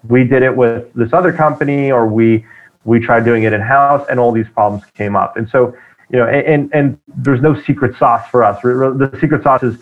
we 0.08 0.24
did 0.24 0.44
it 0.44 0.56
with 0.56 0.92
this 0.94 1.14
other 1.14 1.34
company 1.34 1.92
or 1.92 2.08
we 2.08 2.46
we 2.84 3.00
tried 3.00 3.26
doing 3.26 3.44
it 3.44 3.54
in 3.54 3.62
house 3.62 4.06
and 4.10 4.20
all 4.20 4.32
these 4.32 4.48
problems 4.50 4.86
came 4.94 5.16
up. 5.16 5.38
And 5.38 5.50
so, 5.50 5.76
you 6.10 6.20
know, 6.20 6.28
and 6.28 6.70
and 6.74 7.00
there's 7.08 7.42
no 7.42 7.60
secret 7.62 7.98
sauce 7.98 8.28
for 8.30 8.44
us. 8.44 8.62
The 8.62 9.18
secret 9.20 9.44
sauce 9.44 9.64
is 9.64 9.78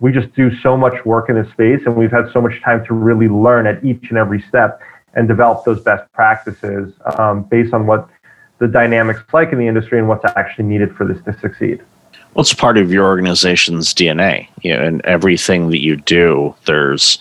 we 0.00 0.12
just 0.12 0.34
do 0.34 0.54
so 0.56 0.76
much 0.76 1.04
work 1.04 1.28
in 1.28 1.36
this 1.36 1.50
space 1.52 1.80
and 1.86 1.96
we've 1.96 2.10
had 2.10 2.30
so 2.32 2.40
much 2.40 2.60
time 2.62 2.84
to 2.86 2.94
really 2.94 3.28
learn 3.28 3.66
at 3.66 3.84
each 3.84 4.08
and 4.10 4.18
every 4.18 4.42
step. 4.42 4.80
and 5.14 5.28
develop 5.28 5.62
those 5.66 5.82
best 5.82 6.10
practices 6.12 6.94
um, 7.18 7.42
based 7.42 7.74
on 7.74 7.86
what 7.86 8.08
the 8.60 8.66
dynamics 8.66 9.20
like 9.34 9.52
in 9.52 9.58
the 9.58 9.66
industry 9.66 9.98
and 9.98 10.08
what's 10.08 10.24
actually 10.36 10.64
needed 10.64 10.94
for 10.96 11.04
this 11.06 11.22
to 11.24 11.38
succeed. 11.38 11.82
Well, 12.34 12.42
it's 12.42 12.54
part 12.54 12.78
of 12.78 12.92
your 12.92 13.06
organization's 13.06 13.92
DNA. 13.92 14.48
You 14.62 14.74
know, 14.74 14.82
and 14.82 15.04
everything 15.04 15.70
that 15.70 15.80
you 15.80 15.96
do, 15.96 16.54
there's 16.66 17.18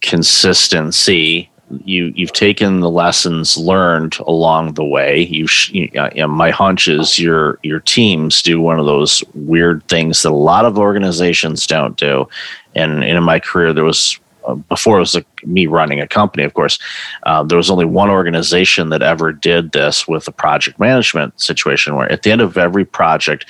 consistency. 0.00 1.50
You 1.84 2.12
you've 2.16 2.32
taken 2.32 2.80
the 2.80 2.90
lessons 2.90 3.58
learned 3.58 4.16
along 4.20 4.74
the 4.74 4.84
way. 4.84 5.26
You, 5.26 5.46
you 5.70 5.90
know, 5.92 6.28
my 6.28 6.50
hunch 6.50 6.88
is 6.88 7.18
your 7.18 7.58
your 7.62 7.80
teams 7.80 8.40
do 8.40 8.60
one 8.60 8.78
of 8.78 8.86
those 8.86 9.22
weird 9.34 9.86
things 9.88 10.22
that 10.22 10.30
a 10.30 10.34
lot 10.34 10.64
of 10.64 10.78
organizations 10.78 11.66
don't 11.66 11.96
do. 11.96 12.26
And, 12.74 13.04
and 13.04 13.18
in 13.18 13.24
my 13.24 13.40
career, 13.40 13.72
there 13.72 13.84
was 13.84 14.18
uh, 14.48 14.54
before 14.54 14.96
it 14.96 15.00
was 15.00 15.16
me 15.44 15.66
running 15.66 16.00
a 16.00 16.08
company, 16.08 16.42
of 16.42 16.54
course, 16.54 16.78
uh, 17.24 17.42
there 17.42 17.58
was 17.58 17.70
only 17.70 17.84
one 17.84 18.08
organization 18.08 18.88
that 18.88 19.02
ever 19.02 19.30
did 19.30 19.72
this 19.72 20.08
with 20.08 20.26
a 20.26 20.32
project 20.32 20.78
management 20.78 21.38
situation 21.38 21.94
where 21.96 22.10
at 22.10 22.22
the 22.22 22.32
end 22.32 22.40
of 22.40 22.56
every 22.56 22.84
project, 22.84 23.44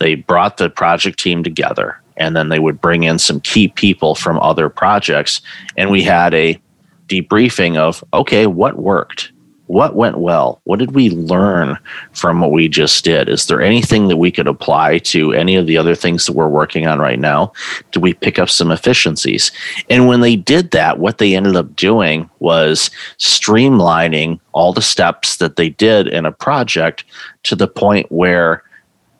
they 0.00 0.16
brought 0.16 0.56
the 0.56 0.68
project 0.68 1.18
team 1.18 1.44
together 1.44 2.00
and 2.16 2.34
then 2.34 2.48
they 2.48 2.58
would 2.58 2.80
bring 2.80 3.04
in 3.04 3.18
some 3.18 3.40
key 3.40 3.68
people 3.68 4.14
from 4.14 4.38
other 4.40 4.68
projects 4.68 5.40
and 5.76 5.90
we 5.90 6.02
had 6.02 6.34
a 6.34 6.60
debriefing 7.06 7.76
of 7.76 8.02
okay 8.12 8.46
what 8.46 8.78
worked? 8.78 9.32
What 9.66 9.94
went 9.94 10.18
well? 10.18 10.60
What 10.64 10.80
did 10.80 10.96
we 10.96 11.10
learn 11.10 11.78
from 12.12 12.40
what 12.40 12.50
we 12.50 12.66
just 12.66 13.04
did? 13.04 13.28
Is 13.28 13.46
there 13.46 13.62
anything 13.62 14.08
that 14.08 14.16
we 14.16 14.32
could 14.32 14.48
apply 14.48 14.98
to 14.98 15.32
any 15.32 15.54
of 15.54 15.68
the 15.68 15.76
other 15.76 15.94
things 15.94 16.26
that 16.26 16.32
we're 16.32 16.48
working 16.48 16.88
on 16.88 16.98
right 16.98 17.20
now? 17.20 17.52
Did 17.92 18.02
we 18.02 18.14
pick 18.14 18.40
up 18.40 18.50
some 18.50 18.72
efficiencies? 18.72 19.52
And 19.88 20.08
when 20.08 20.22
they 20.22 20.34
did 20.34 20.72
that 20.72 20.98
what 20.98 21.18
they 21.18 21.36
ended 21.36 21.54
up 21.54 21.76
doing 21.76 22.28
was 22.40 22.90
streamlining 23.18 24.40
all 24.52 24.72
the 24.72 24.82
steps 24.82 25.36
that 25.36 25.54
they 25.54 25.68
did 25.68 26.08
in 26.08 26.26
a 26.26 26.32
project 26.32 27.04
to 27.44 27.54
the 27.54 27.68
point 27.68 28.10
where 28.10 28.64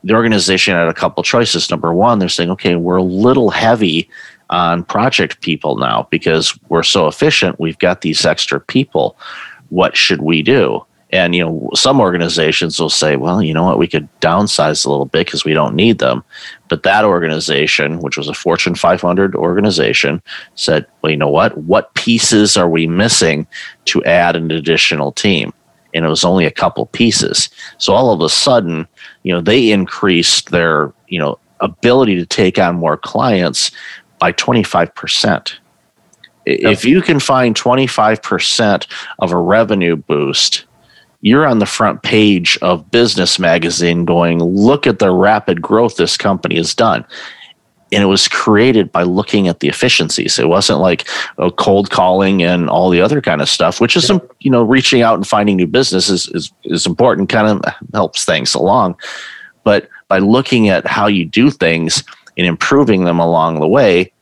the 0.04 0.14
organization 0.14 0.74
had 0.74 0.88
a 0.88 0.94
couple 0.94 1.22
choices. 1.22 1.70
Number 1.70 1.92
one, 1.92 2.18
they're 2.18 2.28
saying, 2.28 2.50
okay, 2.50 2.76
we're 2.76 2.96
a 2.96 3.02
little 3.02 3.50
heavy 3.50 4.08
on 4.50 4.84
project 4.84 5.40
people 5.40 5.76
now 5.76 6.08
because 6.10 6.58
we're 6.68 6.82
so 6.82 7.06
efficient. 7.06 7.60
We've 7.60 7.78
got 7.78 8.00
these 8.00 8.24
extra 8.24 8.60
people. 8.60 9.16
What 9.68 9.96
should 9.96 10.22
we 10.22 10.42
do? 10.42 10.84
And 11.12 11.34
you 11.34 11.44
know, 11.44 11.70
some 11.74 12.00
organizations 12.00 12.78
will 12.78 12.90
say, 12.90 13.16
"Well, 13.16 13.42
you 13.42 13.52
know 13.52 13.64
what? 13.64 13.78
We 13.78 13.88
could 13.88 14.08
downsize 14.20 14.86
a 14.86 14.90
little 14.90 15.06
bit 15.06 15.26
because 15.26 15.44
we 15.44 15.54
don't 15.54 15.74
need 15.74 15.98
them." 15.98 16.22
But 16.68 16.84
that 16.84 17.04
organization, 17.04 17.98
which 17.98 18.16
was 18.16 18.28
a 18.28 18.34
Fortune 18.34 18.76
500 18.76 19.34
organization, 19.34 20.22
said, 20.54 20.86
"Well, 21.02 21.10
you 21.10 21.16
know 21.16 21.28
what? 21.28 21.58
What 21.58 21.94
pieces 21.94 22.56
are 22.56 22.68
we 22.68 22.86
missing 22.86 23.46
to 23.86 24.04
add 24.04 24.36
an 24.36 24.52
additional 24.52 25.10
team?" 25.10 25.52
And 25.94 26.04
it 26.04 26.08
was 26.08 26.24
only 26.24 26.44
a 26.44 26.52
couple 26.52 26.86
pieces. 26.86 27.48
So 27.78 27.92
all 27.92 28.12
of 28.12 28.20
a 28.20 28.28
sudden, 28.28 28.86
you 29.22 29.32
know 29.32 29.40
they 29.40 29.70
increased 29.70 30.50
their 30.50 30.92
you 31.08 31.18
know 31.18 31.38
ability 31.60 32.16
to 32.16 32.26
take 32.26 32.58
on 32.58 32.76
more 32.76 32.96
clients 32.96 33.70
by 34.18 34.32
25%. 34.32 35.54
If 36.46 36.84
you 36.84 37.02
can 37.02 37.20
find 37.20 37.54
25% 37.54 38.86
of 39.18 39.32
a 39.32 39.36
revenue 39.36 39.96
boost, 39.96 40.64
you're 41.20 41.46
on 41.46 41.58
the 41.58 41.66
front 41.66 42.02
page 42.02 42.58
of 42.62 42.90
Business 42.90 43.38
Magazine 43.38 44.04
going, 44.04 44.38
look 44.38 44.86
at 44.86 44.98
the 44.98 45.10
rapid 45.10 45.60
growth 45.60 45.96
this 45.96 46.16
company 46.16 46.56
has 46.56 46.74
done. 46.74 47.04
And 47.92 48.02
it 48.02 48.06
was 48.06 48.28
created 48.28 48.92
by 48.92 49.02
looking 49.02 49.48
at 49.48 49.60
the 49.60 49.68
efficiencies. 49.68 50.38
It 50.38 50.48
wasn't 50.48 50.78
like 50.78 51.08
oh, 51.38 51.50
cold 51.50 51.90
calling 51.90 52.42
and 52.42 52.70
all 52.70 52.88
the 52.88 53.00
other 53.00 53.20
kind 53.20 53.42
of 53.42 53.48
stuff, 53.48 53.80
which 53.80 53.96
is, 53.96 54.06
some 54.06 54.22
you 54.38 54.50
know, 54.50 54.62
reaching 54.62 55.02
out 55.02 55.16
and 55.16 55.26
finding 55.26 55.56
new 55.56 55.66
business 55.66 56.08
is, 56.08 56.28
is, 56.28 56.52
is 56.64 56.86
important, 56.86 57.28
kind 57.28 57.48
of 57.48 57.74
helps 57.92 58.24
things 58.24 58.54
along. 58.54 58.96
But 59.64 59.88
by 60.08 60.18
looking 60.18 60.68
at 60.68 60.86
how 60.86 61.06
you 61.06 61.24
do 61.24 61.50
things 61.50 62.04
and 62.36 62.46
improving 62.46 63.04
them 63.04 63.18
along 63.18 63.60
the 63.60 63.68
way, 63.68 64.12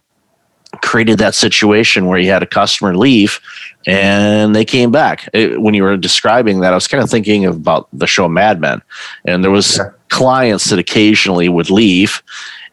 created 0.82 1.18
that 1.18 1.34
situation 1.34 2.06
where 2.06 2.18
you 2.18 2.30
had 2.30 2.42
a 2.42 2.46
customer 2.46 2.96
leave 2.96 3.40
and 3.88 4.54
they 4.54 4.66
came 4.66 4.92
back. 4.92 5.30
It, 5.32 5.62
when 5.62 5.72
you 5.72 5.82
were 5.82 5.96
describing 5.96 6.60
that, 6.60 6.72
I 6.72 6.76
was 6.76 6.86
kind 6.86 7.02
of 7.02 7.08
thinking 7.08 7.46
about 7.46 7.88
the 7.94 8.06
show 8.06 8.28
Mad 8.28 8.60
Men, 8.60 8.82
and 9.24 9.42
there 9.42 9.50
was 9.50 9.78
yeah. 9.78 9.90
clients 10.10 10.68
that 10.68 10.78
occasionally 10.78 11.48
would 11.48 11.70
leave, 11.70 12.22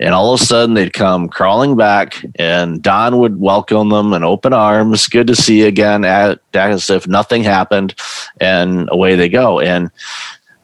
and 0.01 0.13
all 0.13 0.33
of 0.33 0.41
a 0.41 0.43
sudden 0.43 0.75
they'd 0.75 0.91
come 0.91 1.29
crawling 1.29 1.77
back, 1.77 2.23
and 2.35 2.81
Don 2.81 3.17
would 3.19 3.39
welcome 3.39 3.89
them 3.89 4.11
in 4.11 4.25
open 4.25 4.51
arms, 4.51 5.07
"Good 5.07 5.27
to 5.27 5.35
see 5.37 5.61
you 5.61 5.67
again," 5.67 6.03
as 6.03 6.89
if 6.89 7.07
nothing 7.07 7.43
happened, 7.43 7.95
and 8.41 8.89
away 8.91 9.15
they 9.15 9.29
go. 9.29 9.61
And 9.61 9.89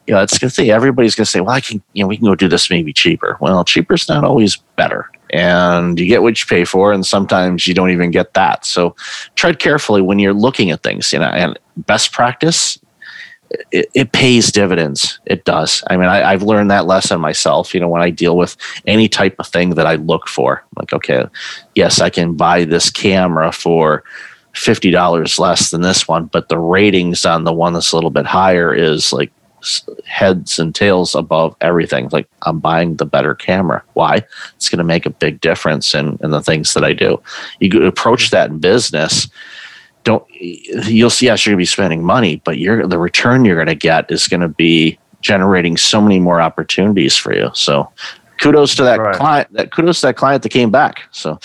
you 0.05 0.15
know, 0.15 0.22
it's 0.22 0.38
going 0.38 0.50
to 0.50 0.53
say 0.53 0.70
everybody's 0.70 1.15
going 1.15 1.25
to 1.25 1.31
say, 1.31 1.39
well, 1.39 1.55
I 1.55 1.62
can, 1.62 1.81
you 1.93 2.03
know, 2.03 2.08
we 2.08 2.17
can 2.17 2.25
go 2.25 2.36
do 2.36 2.50
this 2.50 2.70
maybe 2.70 2.91
cheaper. 2.91 3.38
Well, 3.39 3.63
cheaper 3.63 3.93
is 3.93 4.10
not 4.10 4.25
always 4.25 4.58
better. 4.75 5.10
And 5.31 5.97
you 5.97 6.07
get 6.07 6.23
what 6.23 6.41
you 6.41 6.47
pay 6.47 6.65
for, 6.65 6.91
and 6.91 7.05
sometimes 7.05 7.65
you 7.65 7.73
don't 7.73 7.91
even 7.91 8.11
get 8.11 8.33
that. 8.33 8.65
So 8.65 8.95
tread 9.35 9.59
carefully 9.59 10.01
when 10.01 10.19
you're 10.19 10.33
looking 10.33 10.71
at 10.71 10.83
things. 10.83 11.13
You 11.13 11.19
know, 11.19 11.25
and 11.25 11.57
best 11.77 12.11
practice, 12.11 12.77
it, 13.71 13.89
it 13.93 14.11
pays 14.11 14.51
dividends. 14.51 15.19
It 15.25 15.45
does. 15.45 15.83
I 15.89 15.97
mean, 15.97 16.07
I, 16.07 16.31
I've 16.31 16.43
learned 16.43 16.69
that 16.71 16.85
lesson 16.85 17.21
myself. 17.21 17.73
You 17.73 17.79
know, 17.79 17.88
when 17.88 18.01
I 18.01 18.09
deal 18.09 18.35
with 18.35 18.57
any 18.85 19.07
type 19.07 19.35
of 19.39 19.47
thing 19.47 19.71
that 19.71 19.88
I 19.88 19.95
look 19.95 20.27
for, 20.27 20.65
like, 20.75 20.91
okay, 20.91 21.25
yes, 21.75 22.01
I 22.01 22.09
can 22.09 22.35
buy 22.35 22.65
this 22.65 22.89
camera 22.89 23.51
for 23.51 24.03
fifty 24.53 24.91
dollars 24.91 25.39
less 25.39 25.71
than 25.71 25.81
this 25.81 26.09
one, 26.09 26.25
but 26.25 26.50
the 26.50 26.59
ratings 26.59 27.25
on 27.25 27.45
the 27.45 27.53
one 27.53 27.71
that's 27.71 27.93
a 27.93 27.95
little 27.95 28.09
bit 28.09 28.25
higher 28.25 28.73
is 28.73 29.13
like 29.13 29.31
heads 30.06 30.60
and 30.60 30.74
tails 30.74 31.15
above 31.15 31.56
everything. 31.62 32.10
Like 32.12 32.27
I'm 32.44 32.60
buying 32.60 32.96
the 32.96 33.06
better 33.06 33.36
camera. 33.36 33.84
Why? 33.94 34.24
It's 34.56 34.70
going 34.70 34.80
to 34.80 34.84
make 34.84 35.06
a 35.06 35.12
big 35.12 35.41
difference 35.41 35.94
in, 35.94 36.18
in 36.22 36.32
the 36.32 36.41
things 36.41 36.74
that 36.74 36.84
I 36.84 36.94
do. 36.94 37.22
You 37.60 37.86
approach 37.86 38.32
that 38.32 38.50
in 38.50 38.60
business. 38.60 39.27
Don't 40.03 40.25
you'll 40.32 41.12
see? 41.12 41.27
Yes, 41.27 41.46
you're 41.46 41.51
going 41.51 41.60
to 41.60 41.62
be 41.62 41.65
spending 41.65 42.03
money, 42.03 42.41
but 42.44 42.58
you're 42.58 42.88
the 42.88 42.98
return 42.98 43.46
you're 43.46 43.56
going 43.56 43.68
to 43.68 43.75
get 43.75 44.10
is 44.10 44.27
going 44.27 44.41
to 44.41 44.48
be 44.48 44.98
generating 45.22 45.77
so 45.77 46.01
many 46.01 46.20
more 46.20 46.41
opportunities 46.41 47.15
for 47.15 47.36
you. 47.36 47.51
So, 47.53 47.91
kudos 48.39 48.74
to 48.75 48.84
that 48.84 49.00
right. 49.00 49.15
client. 49.15 49.53
That 49.53 49.72
kudos 49.72 50.01
to 50.01 50.08
that 50.08 50.15
client 50.15 50.41
that 50.41 50.50
came 50.50 50.72
back. 50.72 51.03
So, 51.12 51.39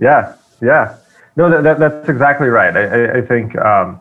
yeah, 0.00 0.34
yeah, 0.60 0.96
no, 1.36 1.48
that, 1.48 1.62
that 1.62 1.78
that's 1.78 2.08
exactly 2.08 2.48
right. 2.48 2.76
I, 2.76 2.82
I, 2.82 3.18
I 3.18 3.20
think 3.22 3.56
um, 3.58 4.00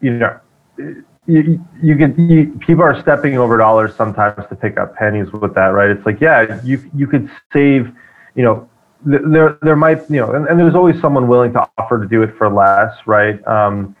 you 0.00 0.12
know 0.14 0.38
you, 1.26 1.64
you 1.82 1.96
can 1.96 2.28
you, 2.28 2.58
people 2.66 2.82
are 2.82 3.00
stepping 3.00 3.38
over 3.38 3.56
dollars 3.56 3.94
sometimes 3.96 4.46
to 4.48 4.54
pick 4.54 4.78
up 4.78 4.94
pennies 4.94 5.32
with 5.32 5.54
that, 5.54 5.68
right? 5.68 5.90
It's 5.90 6.04
like, 6.04 6.20
yeah, 6.20 6.60
you 6.62 6.90
you 6.94 7.06
could 7.06 7.30
save, 7.52 7.90
you 8.34 8.42
know, 8.42 8.68
there 9.04 9.58
there 9.62 9.76
might 9.76 10.08
you 10.10 10.20
know, 10.20 10.32
and, 10.32 10.46
and 10.48 10.58
there's 10.58 10.74
always 10.74 11.00
someone 11.00 11.28
willing 11.28 11.52
to 11.54 11.68
offer 11.78 12.00
to 12.00 12.08
do 12.08 12.22
it 12.22 12.36
for 12.36 12.52
less, 12.52 12.94
right? 13.06 13.44
Um, 13.46 13.96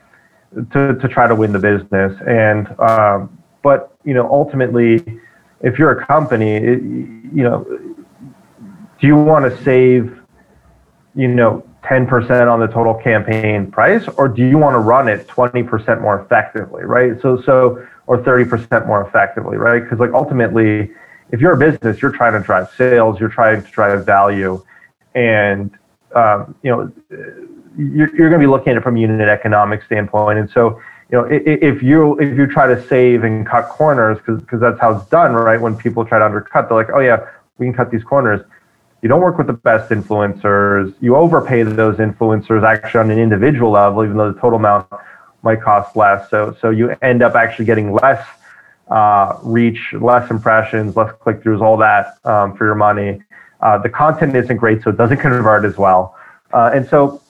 to 0.72 0.94
to 0.96 1.08
try 1.08 1.26
to 1.26 1.34
win 1.34 1.52
the 1.52 1.58
business, 1.58 2.12
and 2.26 2.68
um, 2.80 3.38
but 3.62 3.96
you 4.04 4.14
know, 4.14 4.28
ultimately, 4.30 5.02
if 5.62 5.78
you're 5.78 5.98
a 5.98 6.06
company, 6.06 6.56
it, 6.56 6.82
you 6.82 7.42
know, 7.42 7.64
do 9.00 9.06
you 9.06 9.16
want 9.16 9.44
to 9.50 9.64
save, 9.64 10.20
you 11.14 11.28
know, 11.28 11.66
10% 11.84 12.50
on 12.50 12.60
the 12.60 12.66
total 12.66 12.94
campaign 12.94 13.70
price 13.70 14.08
or 14.16 14.26
do 14.26 14.46
you 14.46 14.56
want 14.56 14.74
to 14.74 14.78
run 14.78 15.06
it 15.06 15.26
20% 15.28 16.00
more 16.00 16.20
effectively 16.20 16.82
right? 16.84 17.20
So 17.20 17.40
so 17.42 17.86
or 18.06 18.18
30% 18.18 18.86
more 18.86 19.06
effectively 19.06 19.56
right? 19.58 19.82
Because 19.82 19.98
like 19.98 20.12
ultimately 20.12 20.90
if 21.30 21.40
you're 21.40 21.52
a 21.52 21.58
business 21.58 22.00
you're 22.00 22.12
trying 22.12 22.32
to 22.32 22.40
drive 22.40 22.70
sales 22.76 23.20
you're 23.20 23.28
trying 23.28 23.62
to 23.62 23.70
drive 23.70 24.06
value 24.06 24.64
and 25.14 25.70
um, 26.14 26.54
you 26.62 26.70
know 26.70 26.90
you're, 27.76 28.14
you're 28.16 28.30
going 28.30 28.40
to 28.40 28.46
be 28.46 28.46
looking 28.46 28.70
at 28.70 28.78
it 28.78 28.82
from 28.82 28.96
a 28.96 29.00
unit 29.00 29.28
economic 29.28 29.82
standpoint. 29.82 30.38
And 30.38 30.48
so 30.50 30.80
you 31.10 31.18
know 31.18 31.28
if 31.30 31.82
you 31.82 32.18
if 32.18 32.36
you 32.36 32.46
try 32.46 32.66
to 32.66 32.82
save 32.88 33.24
and 33.24 33.46
cut 33.46 33.68
corners 33.68 34.18
because 34.18 34.40
because 34.40 34.60
that's 34.60 34.80
how 34.80 34.96
it's 34.96 35.06
done 35.10 35.32
right? 35.32 35.60
When 35.60 35.76
people 35.76 36.04
try 36.06 36.18
to 36.18 36.24
undercut 36.24 36.68
they're 36.68 36.78
like 36.78 36.90
oh 36.94 37.00
yeah 37.00 37.28
we 37.58 37.66
can 37.66 37.74
cut 37.74 37.90
these 37.90 38.02
corners 38.02 38.40
you 39.04 39.08
don't 39.08 39.20
work 39.20 39.36
with 39.36 39.48
the 39.48 39.52
best 39.52 39.90
influencers. 39.90 40.94
You 40.98 41.14
overpay 41.14 41.62
those 41.64 41.96
influencers 41.98 42.64
actually 42.64 43.00
on 43.00 43.10
an 43.10 43.18
individual 43.18 43.70
level, 43.70 44.02
even 44.02 44.16
though 44.16 44.32
the 44.32 44.40
total 44.40 44.58
amount 44.58 44.90
might 45.42 45.60
cost 45.60 45.94
less. 45.94 46.30
So, 46.30 46.56
so 46.58 46.70
you 46.70 46.96
end 47.02 47.22
up 47.22 47.34
actually 47.34 47.66
getting 47.66 47.92
less 47.92 48.26
uh, 48.88 49.36
reach, 49.42 49.92
less 49.92 50.30
impressions, 50.30 50.96
less 50.96 51.12
click 51.20 51.42
throughs, 51.42 51.60
all 51.60 51.76
that 51.76 52.16
um, 52.24 52.56
for 52.56 52.64
your 52.64 52.74
money. 52.74 53.22
Uh, 53.60 53.76
the 53.76 53.90
content 53.90 54.34
isn't 54.34 54.56
great, 54.56 54.82
so 54.82 54.88
it 54.88 54.96
doesn't 54.96 55.18
convert 55.20 55.66
as 55.66 55.76
well. 55.76 56.16
Uh, 56.54 56.70
and 56.72 56.88
so, 56.88 57.20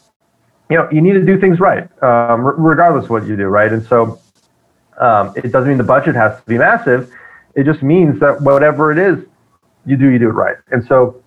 you 0.71 0.76
know, 0.76 0.88
you 0.93 1.00
need 1.00 1.14
to 1.14 1.26
do 1.26 1.40
things 1.40 1.59
right, 1.59 1.83
um, 2.04 2.47
r- 2.47 2.54
regardless 2.54 3.07
of 3.07 3.11
what 3.11 3.26
you 3.26 3.37
do, 3.37 3.47
right? 3.47 3.73
And 3.73 3.85
so, 3.85 4.21
um, 5.00 5.33
it 5.35 5.50
doesn't 5.50 5.69
mean 5.69 5.78
the 5.78 5.83
budget 5.83 6.14
has 6.14 6.38
to 6.38 6.47
be 6.47 6.57
massive. 6.57 7.12
It 7.57 7.64
just 7.64 7.83
means 7.83 8.21
that 8.21 8.40
whatever 8.43 8.93
it 8.93 8.99
is, 8.99 9.25
you 9.85 9.97
do, 9.97 10.09
you 10.09 10.21
do 10.21 10.28
it 10.28 10.35
right. 10.35 10.57
And 10.71 10.87
so, 10.87 11.24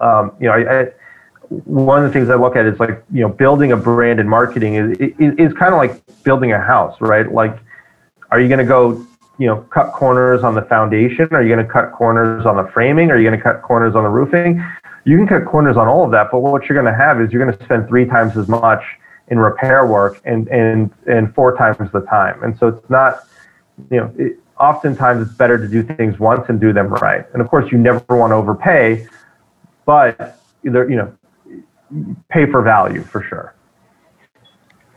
um, 0.00 0.32
you 0.40 0.46
know, 0.46 0.52
I, 0.52 0.80
I, 0.80 0.86
one 1.48 2.04
of 2.04 2.12
the 2.12 2.12
things 2.12 2.28
I 2.28 2.34
look 2.34 2.56
at 2.56 2.66
is 2.66 2.78
like 2.78 3.02
you 3.12 3.22
know 3.22 3.28
building 3.28 3.72
a 3.72 3.76
brand 3.76 4.20
and 4.20 4.28
marketing 4.28 4.74
is 4.74 4.98
is, 4.98 5.34
is 5.38 5.52
kind 5.54 5.72
of 5.72 5.78
like 5.78 6.02
building 6.22 6.52
a 6.52 6.60
house, 6.60 7.00
right? 7.00 7.30
Like, 7.30 7.58
are 8.30 8.40
you 8.40 8.48
going 8.48 8.58
to 8.58 8.64
go 8.64 9.06
you 9.38 9.46
know 9.46 9.62
cut 9.70 9.92
corners 9.92 10.42
on 10.42 10.54
the 10.54 10.62
foundation? 10.62 11.28
Are 11.32 11.42
you 11.42 11.54
going 11.54 11.64
to 11.64 11.72
cut 11.72 11.92
corners 11.92 12.44
on 12.46 12.56
the 12.56 12.70
framing? 12.72 13.10
Are 13.10 13.16
you 13.16 13.28
going 13.28 13.38
to 13.38 13.42
cut 13.42 13.62
corners 13.62 13.94
on 13.94 14.04
the 14.04 14.10
roofing? 14.10 14.62
You 15.04 15.16
can 15.16 15.26
cut 15.26 15.46
corners 15.46 15.76
on 15.76 15.88
all 15.88 16.04
of 16.04 16.10
that, 16.10 16.30
but 16.30 16.40
what 16.40 16.68
you're 16.68 16.80
going 16.80 16.92
to 16.92 16.98
have 16.98 17.20
is 17.20 17.32
you're 17.32 17.44
going 17.44 17.56
to 17.56 17.64
spend 17.64 17.88
three 17.88 18.04
times 18.04 18.36
as 18.36 18.46
much 18.46 18.82
in 19.28 19.38
repair 19.38 19.86
work 19.86 20.20
and 20.24 20.48
and 20.48 20.90
and 21.06 21.34
four 21.34 21.56
times 21.56 21.90
the 21.92 22.00
time. 22.02 22.42
And 22.42 22.58
so 22.58 22.68
it's 22.68 22.90
not 22.90 23.26
you 23.90 23.98
know. 23.98 24.14
It, 24.18 24.38
oftentimes 24.60 25.26
it's 25.26 25.36
better 25.36 25.58
to 25.58 25.68
do 25.68 25.82
things 25.82 26.18
once 26.18 26.48
and 26.48 26.60
do 26.60 26.72
them 26.72 26.88
right. 26.88 27.24
And 27.32 27.42
of 27.42 27.48
course, 27.48 27.70
you 27.70 27.78
never 27.78 28.02
want 28.10 28.30
to 28.32 28.34
overpay, 28.36 29.06
but 29.88 30.38
either 30.66 30.86
you 30.90 30.96
know 30.96 31.10
pay 32.28 32.44
for 32.44 32.60
value 32.60 33.02
for 33.02 33.22
sure. 33.22 33.54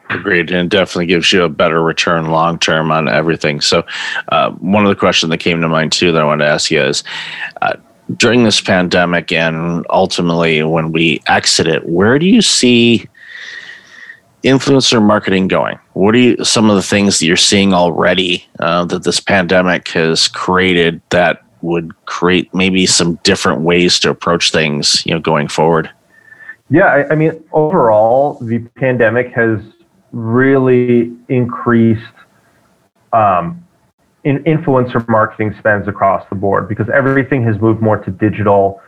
Agreed, 0.10 0.52
and 0.52 0.70
definitely 0.70 1.06
gives 1.06 1.32
you 1.32 1.44
a 1.44 1.50
better 1.50 1.82
return 1.82 2.26
long 2.26 2.60
term 2.60 2.92
on 2.92 3.08
everything. 3.08 3.62
So, 3.62 3.86
uh, 4.28 4.52
one 4.52 4.84
of 4.84 4.90
the 4.90 4.98
questions 4.98 5.30
that 5.30 5.38
came 5.38 5.62
to 5.62 5.70
mind 5.70 5.94
too 5.94 6.12
that 6.12 6.22
I 6.22 6.26
wanted 6.26 6.46
to 6.46 6.52
ask 6.52 6.70
you 6.70 6.84
is. 6.84 7.04
Uh, 7.62 7.74
during 8.18 8.44
this 8.44 8.60
pandemic 8.60 9.32
and 9.32 9.86
ultimately 9.90 10.62
when 10.64 10.92
we 10.92 11.22
exit 11.28 11.66
it, 11.66 11.88
where 11.88 12.20
do 12.20 12.26
you 12.26 12.42
see 12.42 13.08
influencer 14.44 15.02
marketing 15.02 15.48
going? 15.48 15.80
What 15.94 16.16
are 16.16 16.18
you, 16.18 16.44
some 16.44 16.70
of 16.70 16.76
the 16.76 16.82
things 16.82 17.20
that 17.20 17.26
you're 17.26 17.38
seeing 17.38 17.74
already 17.74 18.46
uh, 18.60 18.84
that 18.86 19.04
this 19.04 19.22
pandemic 19.22 19.88
has 19.90 20.28
created 20.28 21.02
that 21.12 21.46
would 21.62 21.94
create 22.06 22.54
maybe 22.54 22.86
some 22.86 23.16
different 23.24 23.62
ways 23.62 24.00
to 24.00 24.10
approach 24.10 24.52
things, 24.52 25.06
you 25.06 25.14
know, 25.14 25.20
going 25.20 25.48
forward? 25.48 25.90
Yeah, 26.70 26.86
I, 26.86 27.10
I 27.10 27.16
mean, 27.16 27.44
overall, 27.52 28.36
the 28.42 28.60
pandemic 28.76 29.34
has 29.34 29.60
really 30.12 31.12
increased 31.28 32.02
um, 33.14 33.66
in 34.24 34.44
influencer 34.44 35.08
marketing 35.10 35.56
spends 35.58 35.88
across 35.88 36.28
the 36.30 36.36
board 36.36 36.70
because 36.70 36.90
everything 36.90 37.44
has 37.44 37.60
moved 37.60 37.82
more 37.82 37.98
to 37.98 38.12
digital. 38.12 38.82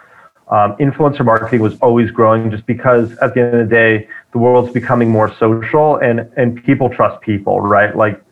Um, 0.50 0.76
influencer 0.78 1.26
marketing 1.26 1.62
was 1.62 1.78
always 1.80 2.12
growing 2.12 2.52
just 2.52 2.66
because 2.66 3.18
at 3.18 3.34
the 3.34 3.42
end 3.42 3.56
of 3.56 3.68
the 3.68 3.76
day, 3.76 4.08
the 4.32 4.38
world's 4.38 4.72
becoming 4.72 5.10
more 5.10 5.34
social 5.38 5.98
and, 5.98 6.32
and 6.38 6.64
people 6.64 6.90
trust 6.90 7.22
people, 7.22 7.62
right? 7.62 7.96
Like, 7.96 8.24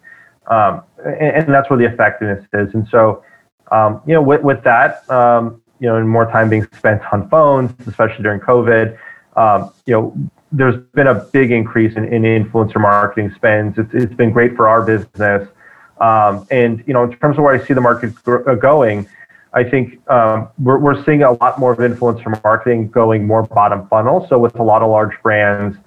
um, 0.47 0.83
and, 1.05 1.45
and, 1.45 1.53
that's 1.53 1.69
where 1.69 1.77
the 1.77 1.85
effectiveness 1.85 2.45
is. 2.53 2.73
And 2.73 2.87
so, 2.89 3.23
um, 3.71 4.01
you 4.05 4.13
know, 4.13 4.21
with, 4.21 4.41
with 4.41 4.63
that, 4.63 5.09
um, 5.09 5.61
you 5.79 5.87
know, 5.87 5.95
and 5.95 6.07
more 6.07 6.25
time 6.25 6.49
being 6.49 6.67
spent 6.77 7.01
on 7.11 7.27
phones, 7.29 7.71
especially 7.87 8.23
during 8.23 8.39
COVID, 8.39 8.97
um, 9.35 9.71
you 9.85 9.93
know, 9.93 10.15
there's 10.51 10.75
been 10.93 11.07
a 11.07 11.15
big 11.15 11.51
increase 11.51 11.95
in, 11.95 12.05
in 12.05 12.23
influencer 12.23 12.79
marketing 12.79 13.31
spends. 13.35 13.77
It's, 13.77 13.93
it's 13.93 14.13
been 14.13 14.31
great 14.31 14.55
for 14.55 14.67
our 14.67 14.83
business. 14.83 15.47
Um, 16.01 16.45
and, 16.51 16.83
you 16.85 16.93
know, 16.93 17.03
in 17.03 17.17
terms 17.17 17.37
of 17.37 17.43
where 17.43 17.55
I 17.55 17.65
see 17.65 17.73
the 17.73 17.81
market 17.81 18.13
uh, 18.27 18.55
going, 18.55 19.07
I 19.53 19.63
think 19.63 20.07
um, 20.09 20.49
we're, 20.59 20.77
we're 20.77 21.03
seeing 21.05 21.23
a 21.23 21.31
lot 21.31 21.59
more 21.59 21.71
of 21.71 21.79
influencer 21.79 22.41
marketing 22.43 22.89
going 22.89 23.25
more 23.25 23.43
bottom 23.43 23.87
funnel. 23.87 24.25
So 24.29 24.37
with 24.39 24.55
a 24.59 24.63
lot 24.63 24.81
of 24.81 24.89
large 24.89 25.13
brands, 25.23 25.77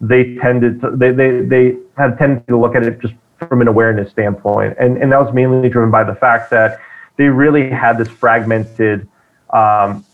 they 0.00 0.36
tended 0.36 0.80
to, 0.82 0.90
they, 0.96 1.10
they, 1.12 1.40
they 1.40 1.76
had 1.96 2.18
tendency 2.18 2.46
to 2.48 2.56
look 2.56 2.74
at 2.74 2.84
it 2.84 3.00
just 3.00 3.14
from 3.38 3.60
an 3.60 3.68
awareness 3.68 4.10
standpoint. 4.10 4.76
And, 4.78 4.98
and 4.98 5.10
that 5.12 5.20
was 5.20 5.32
mainly 5.34 5.68
driven 5.68 5.90
by 5.90 6.04
the 6.04 6.14
fact 6.14 6.50
that 6.50 6.80
they 7.16 7.24
really 7.24 7.68
had 7.70 7.98
this 7.98 8.08
fragmented, 8.08 9.08
um, 9.50 10.04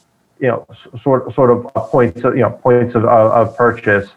you 0.41 0.49
know, 0.49 0.67
sort, 1.03 1.35
sort 1.35 1.51
of 1.51 1.65
points, 1.75 2.23
of, 2.25 2.37
you 2.37 2.43
know, 2.43 2.51
points 2.51 2.95
of, 2.95 3.05
of 3.05 3.57
purchase 3.57 4.09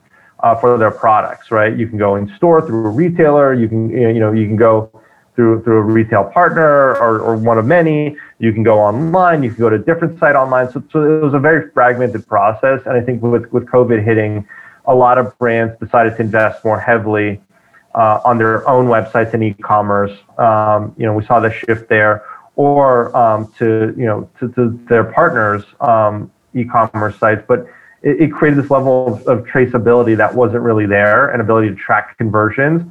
uh, 0.42 0.56
for 0.56 0.78
their 0.78 0.92
products, 0.92 1.52
right? 1.52 1.78
You 1.78 1.88
can 1.88 1.98
go 1.98 2.16
in 2.16 2.34
store 2.36 2.66
through 2.66 2.86
a 2.88 2.90
retailer, 2.90 3.54
you 3.54 3.68
can, 3.68 3.90
you 3.90 4.20
know, 4.20 4.32
you 4.32 4.48
can 4.48 4.56
go 4.56 4.92
through 5.36 5.64
through 5.64 5.78
a 5.78 5.82
retail 5.82 6.26
partner 6.26 6.96
or, 6.96 7.20
or 7.20 7.38
one 7.38 7.58
of 7.58 7.66
many. 7.66 8.18
You 8.40 8.54
can 8.54 8.64
go 8.64 8.80
online. 8.80 9.44
You 9.44 9.50
can 9.50 9.60
go 9.60 9.70
to 9.70 9.76
a 9.78 9.80
different 9.80 10.20
site 10.20 10.36
online. 10.36 10.72
So, 10.72 10.84
so 10.92 11.20
it 11.20 11.24
was 11.24 11.34
a 11.34 11.40
very 11.40 11.72
fragmented 11.72 12.28
process. 12.28 12.82
And 12.86 12.98
I 12.98 13.02
think 13.02 13.22
with 13.22 13.46
with 13.52 13.66
COVID 13.66 14.04
hitting, 14.04 14.48
a 14.86 14.96
lot 14.96 15.18
of 15.18 15.38
brands 15.38 15.78
decided 15.80 16.16
to 16.18 16.22
invest 16.22 16.66
more 16.66 16.80
heavily 16.80 17.40
uh, 17.96 18.20
on 18.24 18.38
their 18.38 18.68
own 18.68 18.88
websites 18.88 19.34
and 19.34 19.44
e-commerce. 19.44 20.18
Um, 20.38 20.94
you 20.98 21.06
know, 21.06 21.14
we 21.14 21.26
saw 21.26 21.40
the 21.40 21.52
shift 21.52 21.90
there, 21.90 22.24
or 22.56 23.16
um, 23.16 23.52
to 23.58 23.94
you 23.98 24.06
know 24.06 24.30
to, 24.40 24.50
to 24.54 24.80
their 24.90 25.04
partners' 25.04 25.64
um, 25.80 26.32
e-commerce 26.54 27.18
sites, 27.18 27.44
but 27.48 27.66
it, 28.02 28.22
it 28.22 28.34
created 28.34 28.62
this 28.64 28.72
level 28.72 29.14
of, 29.14 29.28
of 29.28 29.46
traceability 29.46 30.16
that 30.18 30.34
wasn't 30.34 30.62
really 30.62 30.86
there, 30.86 31.30
and 31.30 31.42
ability 31.42 31.70
to 31.70 31.76
track 31.76 32.18
conversions. 32.18 32.90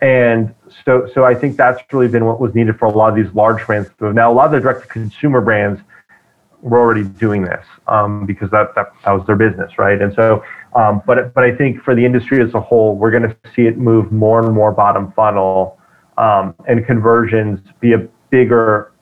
And 0.00 0.54
so, 0.84 1.10
so 1.12 1.24
I 1.24 1.34
think 1.34 1.56
that's 1.56 1.82
really 1.92 2.06
been 2.06 2.24
what 2.24 2.40
was 2.40 2.54
needed 2.54 2.78
for 2.78 2.86
a 2.86 2.90
lot 2.90 3.08
of 3.10 3.16
these 3.16 3.34
large 3.34 3.66
brands. 3.66 3.90
Now, 4.00 4.30
a 4.30 4.34
lot 4.34 4.46
of 4.46 4.52
the 4.52 4.60
direct-to-consumer 4.60 5.40
brands 5.40 5.80
were 6.60 6.78
already 6.78 7.04
doing 7.04 7.42
this 7.42 7.64
um, 7.88 8.26
because 8.26 8.50
that, 8.50 8.74
that, 8.74 8.92
that 9.04 9.12
was 9.12 9.26
their 9.26 9.36
business, 9.36 9.78
right? 9.78 10.00
And 10.00 10.14
so, 10.14 10.44
um, 10.74 11.02
but 11.06 11.34
but 11.34 11.44
I 11.44 11.54
think 11.54 11.82
for 11.82 11.94
the 11.94 12.04
industry 12.04 12.42
as 12.42 12.54
a 12.54 12.60
whole, 12.60 12.96
we're 12.96 13.10
going 13.10 13.22
to 13.24 13.36
see 13.54 13.62
it 13.62 13.78
move 13.78 14.12
more 14.12 14.44
and 14.44 14.54
more 14.54 14.70
bottom 14.70 15.12
funnel, 15.12 15.78
um, 16.16 16.54
and 16.66 16.84
conversions 16.86 17.60
be 17.80 17.92
a 17.92 18.08
bigger 18.30 18.92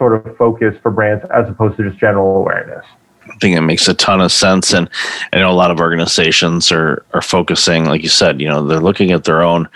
sort 0.00 0.14
of 0.14 0.34
focus 0.38 0.74
for 0.82 0.90
brands 0.90 1.22
as 1.30 1.46
opposed 1.46 1.76
to 1.76 1.86
just 1.86 2.00
general 2.00 2.38
awareness. 2.38 2.86
I 3.28 3.36
think 3.36 3.54
it 3.54 3.60
makes 3.60 3.86
a 3.86 3.94
ton 3.94 4.22
of 4.22 4.32
sense, 4.32 4.72
and 4.72 4.88
I 5.32 5.38
know 5.38 5.50
a 5.50 5.52
lot 5.52 5.70
of 5.70 5.78
organizations 5.78 6.72
are 6.72 7.04
are 7.12 7.22
focusing, 7.22 7.84
like 7.84 8.02
you 8.02 8.08
said, 8.08 8.40
you 8.40 8.48
know, 8.48 8.66
they're 8.66 8.80
looking 8.80 9.12
at 9.12 9.24
their 9.24 9.42
own 9.42 9.68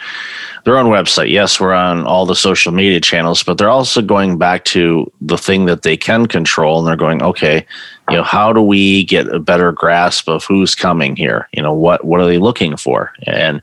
their 0.64 0.78
own 0.78 0.86
website. 0.86 1.30
Yes, 1.30 1.60
we're 1.60 1.74
on 1.74 2.06
all 2.06 2.24
the 2.24 2.34
social 2.34 2.72
media 2.72 3.00
channels, 3.00 3.42
but 3.42 3.58
they're 3.58 3.68
also 3.68 4.00
going 4.00 4.38
back 4.38 4.64
to 4.76 5.10
the 5.20 5.38
thing 5.38 5.66
that 5.66 5.82
they 5.82 5.96
can 5.96 6.26
control, 6.26 6.78
and 6.78 6.88
they're 6.88 6.96
going, 6.96 7.22
okay, 7.22 7.66
you 8.10 8.16
know, 8.16 8.22
how 8.22 8.52
do 8.52 8.60
we 8.60 9.04
get 9.04 9.28
a 9.28 9.38
better 9.38 9.72
grasp 9.72 10.28
of 10.28 10.44
who's 10.44 10.74
coming 10.74 11.16
here? 11.16 11.48
You 11.52 11.62
know, 11.62 11.72
what 11.72 12.04
what 12.04 12.20
are 12.20 12.26
they 12.26 12.38
looking 12.38 12.76
for? 12.76 13.12
And 13.26 13.62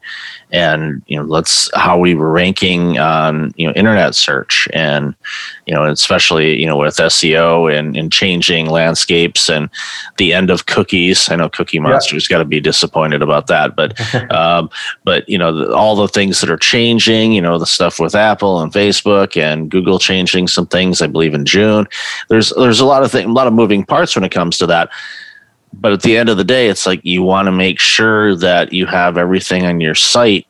and 0.51 1.03
you 1.05 1.15
know, 1.15 1.23
let's 1.23 1.69
how 1.75 1.99
we 1.99 2.15
were 2.15 2.31
ranking 2.31 2.97
on 2.97 3.53
you 3.55 3.67
know 3.67 3.73
internet 3.73 4.15
search, 4.15 4.67
and 4.73 5.13
you 5.67 5.73
know, 5.75 5.85
especially 5.85 6.59
you 6.59 6.65
know 6.65 6.77
with 6.77 6.95
SEO 6.95 7.71
and, 7.71 7.95
and 7.95 8.11
changing 8.11 8.65
landscapes 8.65 9.47
and 9.47 9.69
the 10.17 10.33
end 10.33 10.49
of 10.49 10.65
cookies. 10.65 11.29
I 11.29 11.35
know 11.35 11.47
Cookie 11.47 11.79
Monster's 11.79 12.27
yeah. 12.27 12.35
got 12.35 12.39
to 12.39 12.45
be 12.45 12.59
disappointed 12.59 13.21
about 13.21 13.45
that, 13.47 13.75
but 13.75 13.99
um, 14.31 14.71
but 15.03 15.27
you 15.29 15.37
know, 15.37 15.53
the, 15.53 15.71
all 15.71 15.95
the 15.95 16.07
things 16.07 16.41
that 16.41 16.49
are 16.49 16.57
changing. 16.57 17.31
You 17.31 17.41
know, 17.41 17.59
the 17.59 17.67
stuff 17.67 17.99
with 17.99 18.15
Apple 18.15 18.59
and 18.59 18.73
Facebook 18.73 19.39
and 19.39 19.69
Google 19.69 19.99
changing 19.99 20.47
some 20.47 20.65
things. 20.65 21.01
I 21.01 21.07
believe 21.07 21.35
in 21.35 21.45
June. 21.45 21.87
There's 22.27 22.51
there's 22.57 22.79
a 22.79 22.85
lot 22.85 23.03
of 23.03 23.11
things, 23.11 23.27
a 23.27 23.33
lot 23.33 23.45
of 23.45 23.53
moving 23.53 23.85
parts 23.85 24.15
when 24.15 24.23
it 24.23 24.30
comes 24.31 24.57
to 24.59 24.67
that. 24.67 24.89
But 25.73 25.93
at 25.93 26.01
the 26.01 26.17
end 26.17 26.29
of 26.29 26.37
the 26.37 26.43
day, 26.43 26.67
it's 26.67 26.85
like 26.85 26.99
you 27.03 27.23
want 27.23 27.45
to 27.45 27.51
make 27.51 27.79
sure 27.79 28.35
that 28.35 28.73
you 28.73 28.85
have 28.87 29.17
everything 29.17 29.65
on 29.65 29.79
your 29.79 29.95
site 29.95 30.47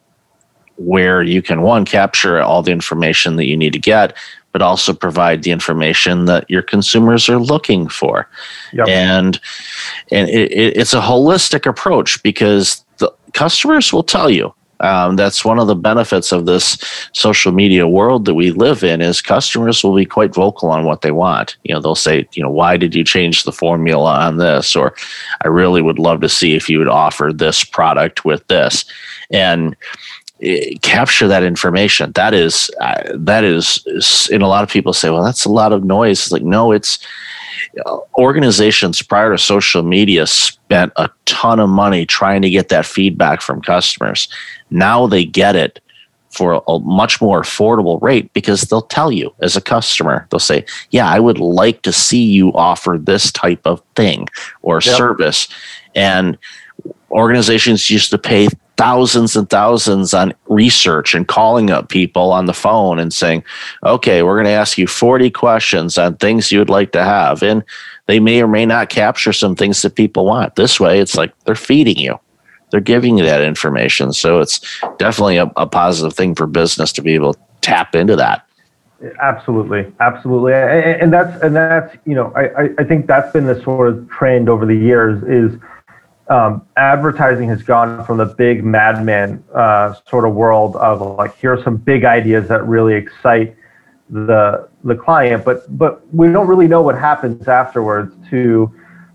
where 0.77 1.21
you 1.21 1.41
can 1.41 1.61
one 1.61 1.85
capture 1.85 2.41
all 2.41 2.63
the 2.63 2.71
information 2.71 3.35
that 3.35 3.45
you 3.45 3.55
need 3.55 3.73
to 3.73 3.79
get, 3.79 4.17
but 4.51 4.61
also 4.61 4.93
provide 4.93 5.43
the 5.43 5.51
information 5.51 6.25
that 6.25 6.49
your 6.49 6.61
consumers 6.61 7.29
are 7.29 7.37
looking 7.37 7.87
for. 7.87 8.27
Yep. 8.73 8.87
And 8.87 9.39
and 10.11 10.29
it, 10.29 10.51
it, 10.51 10.77
it's 10.77 10.93
a 10.93 11.01
holistic 11.01 11.65
approach 11.65 12.21
because 12.23 12.83
the 12.97 13.13
customers 13.33 13.93
will 13.93 14.03
tell 14.03 14.29
you 14.29 14.53
um, 14.81 15.15
that's 15.15 15.45
one 15.45 15.59
of 15.59 15.67
the 15.67 15.75
benefits 15.75 16.31
of 16.31 16.45
this 16.45 16.77
social 17.13 17.51
media 17.51 17.87
world 17.87 18.25
that 18.25 18.33
we 18.33 18.51
live 18.51 18.83
in 18.83 19.01
is 19.01 19.21
customers 19.21 19.83
will 19.83 19.95
be 19.95 20.05
quite 20.05 20.33
vocal 20.33 20.69
on 20.71 20.85
what 20.85 21.01
they 21.01 21.11
want. 21.11 21.55
You 21.63 21.73
know, 21.73 21.81
they'll 21.81 21.95
say, 21.95 22.27
you 22.33 22.43
know, 22.43 22.49
why 22.49 22.77
did 22.77 22.95
you 22.95 23.03
change 23.03 23.43
the 23.43 23.51
formula 23.51 24.19
on 24.19 24.37
this? 24.37 24.75
Or 24.75 24.95
I 25.43 25.47
really 25.47 25.81
would 25.81 25.99
love 25.99 26.21
to 26.21 26.29
see 26.29 26.55
if 26.55 26.69
you 26.69 26.79
would 26.79 26.87
offer 26.87 27.31
this 27.33 27.63
product 27.63 28.25
with 28.25 28.45
this. 28.47 28.85
And 29.29 29.75
eh, 30.41 30.75
capture 30.81 31.27
that 31.27 31.43
information 31.43 32.11
that 32.13 32.33
is 32.33 32.71
uh, 32.81 33.03
that 33.13 33.43
is 33.43 33.85
and 34.31 34.41
a 34.41 34.47
lot 34.47 34.63
of 34.63 34.69
people 34.69 34.91
say 34.91 35.09
well 35.09 35.23
that's 35.23 35.45
a 35.45 35.51
lot 35.51 35.71
of 35.71 35.83
noise 35.83 36.19
it's 36.23 36.31
like 36.31 36.41
no 36.41 36.71
it's 36.71 37.05
organizations 38.17 39.01
prior 39.01 39.31
to 39.31 39.37
social 39.37 39.83
media 39.83 40.27
spent 40.27 40.91
a 40.95 41.09
ton 41.25 41.59
of 41.59 41.69
money 41.69 42.05
trying 42.05 42.41
to 42.41 42.49
get 42.49 42.69
that 42.69 42.85
feedback 42.85 43.41
from 43.41 43.61
customers. 43.61 44.27
Now 44.71 45.07
they 45.07 45.25
get 45.25 45.55
it 45.55 45.79
for 46.31 46.63
a 46.67 46.79
much 46.79 47.21
more 47.21 47.41
affordable 47.41 48.01
rate 48.01 48.31
because 48.33 48.61
they'll 48.61 48.81
tell 48.81 49.11
you 49.11 49.33
as 49.41 49.55
a 49.55 49.61
customer, 49.61 50.27
they'll 50.29 50.39
say, 50.39 50.65
Yeah, 50.89 51.07
I 51.07 51.19
would 51.19 51.39
like 51.39 51.81
to 51.83 51.91
see 51.91 52.23
you 52.23 52.53
offer 52.53 52.97
this 52.99 53.31
type 53.31 53.61
of 53.65 53.81
thing 53.95 54.27
or 54.61 54.79
yep. 54.83 54.95
service. 54.95 55.47
And 55.93 56.37
organizations 57.11 57.89
used 57.89 58.09
to 58.11 58.17
pay 58.17 58.47
thousands 58.77 59.35
and 59.35 59.47
thousands 59.49 60.13
on 60.13 60.33
research 60.47 61.13
and 61.13 61.27
calling 61.27 61.69
up 61.69 61.89
people 61.89 62.31
on 62.31 62.47
the 62.47 62.53
phone 62.53 62.97
and 62.97 63.13
saying, 63.13 63.43
okay, 63.85 64.23
we're 64.23 64.35
going 64.35 64.45
to 64.45 64.51
ask 64.51 64.77
you 64.77 64.87
40 64.87 65.29
questions 65.29 65.99
on 65.99 66.15
things 66.15 66.51
you 66.51 66.57
would 66.57 66.69
like 66.69 66.91
to 66.93 67.03
have. 67.03 67.43
And 67.43 67.63
they 68.07 68.19
may 68.19 68.41
or 68.41 68.47
may 68.47 68.65
not 68.65 68.89
capture 68.89 69.33
some 69.33 69.55
things 69.55 69.83
that 69.83 69.95
people 69.95 70.25
want. 70.25 70.55
This 70.55 70.79
way, 70.79 70.99
it's 70.99 71.15
like 71.15 71.37
they're 71.41 71.53
feeding 71.53 71.99
you, 71.99 72.19
they're 72.71 72.79
giving 72.81 73.17
you 73.17 73.25
that 73.25 73.41
information. 73.41 74.13
So 74.13 74.39
it's 74.39 74.59
definitely 74.97 75.37
a, 75.37 75.51
a 75.57 75.67
positive 75.67 76.13
thing 76.13 76.35
for 76.35 76.47
business 76.47 76.91
to 76.93 77.01
be 77.01 77.13
able 77.13 77.35
to 77.35 77.39
tap 77.61 77.95
into 77.95 78.15
that. 78.15 78.47
Absolutely, 79.19 79.91
absolutely, 79.99 80.53
and 80.53 81.11
that's 81.11 81.41
and 81.41 81.55
that's 81.55 81.95
you 82.05 82.13
know 82.13 82.31
I 82.35 82.69
I 82.77 82.83
think 82.83 83.07
that's 83.07 83.31
been 83.33 83.47
the 83.47 83.59
sort 83.63 83.89
of 83.89 84.07
trend 84.09 84.47
over 84.47 84.65
the 84.65 84.75
years 84.75 85.23
is 85.23 85.59
um, 86.29 86.65
advertising 86.77 87.49
has 87.49 87.63
gone 87.63 88.05
from 88.05 88.17
the 88.17 88.25
big 88.25 88.63
Mad 88.63 89.03
Men 89.03 89.43
uh, 89.55 89.95
sort 90.07 90.23
of 90.23 90.35
world 90.35 90.75
of 90.75 91.01
like 91.17 91.35
here 91.35 91.53
are 91.53 91.63
some 91.63 91.77
big 91.77 92.05
ideas 92.05 92.47
that 92.47 92.65
really 92.67 92.93
excite 92.93 93.55
the 94.11 94.69
the 94.83 94.95
client, 94.95 95.43
but 95.43 95.77
but 95.77 96.01
we 96.13 96.31
don't 96.31 96.47
really 96.47 96.67
know 96.67 96.83
what 96.83 96.95
happens 96.95 97.47
afterwards 97.47 98.13
to 98.29 98.71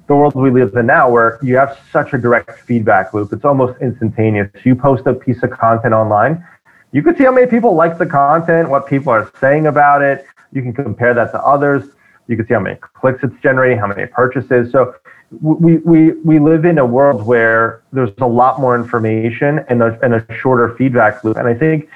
the 0.06 0.14
world 0.14 0.34
we 0.34 0.50
live 0.50 0.74
in 0.74 0.86
now, 0.86 1.10
where 1.10 1.38
you 1.42 1.56
have 1.56 1.78
such 1.92 2.12
a 2.12 2.18
direct 2.18 2.60
feedback 2.60 3.12
loop. 3.12 3.32
It's 3.32 3.44
almost 3.44 3.80
instantaneous. 3.80 4.50
You 4.64 4.74
post 4.74 5.06
a 5.06 5.14
piece 5.14 5.42
of 5.42 5.50
content 5.50 5.94
online, 5.94 6.44
you 6.92 7.02
can 7.02 7.16
see 7.16 7.24
how 7.24 7.32
many 7.32 7.46
people 7.46 7.74
like 7.74 7.98
the 7.98 8.06
content, 8.06 8.68
what 8.68 8.86
people 8.86 9.12
are 9.12 9.30
saying 9.40 9.66
about 9.66 10.02
it. 10.02 10.24
You 10.52 10.62
can 10.62 10.72
compare 10.72 11.12
that 11.14 11.32
to 11.32 11.40
others. 11.42 11.84
You 12.28 12.36
can 12.36 12.46
see 12.46 12.54
how 12.54 12.60
many 12.60 12.76
clicks 12.76 13.22
it's 13.22 13.34
generating, 13.42 13.78
how 13.78 13.86
many 13.86 14.06
purchases. 14.06 14.72
So 14.72 14.94
we, 15.42 15.76
we, 15.78 16.12
we 16.12 16.38
live 16.38 16.64
in 16.64 16.78
a 16.78 16.86
world 16.86 17.26
where 17.26 17.82
there's 17.92 18.10
a 18.18 18.26
lot 18.26 18.60
more 18.60 18.76
information 18.76 19.64
and 19.68 19.82
a, 19.82 19.98
and 20.02 20.14
a 20.14 20.34
shorter 20.36 20.74
feedback 20.76 21.22
loop. 21.24 21.36
And 21.36 21.48
I 21.48 21.54
think 21.54 21.88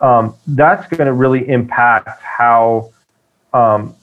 um, 0.00 0.34
that's 0.46 0.86
going 0.88 1.06
to 1.06 1.12
really 1.12 1.48
impact 1.48 2.22
how 2.22 2.92
um, 3.52 3.96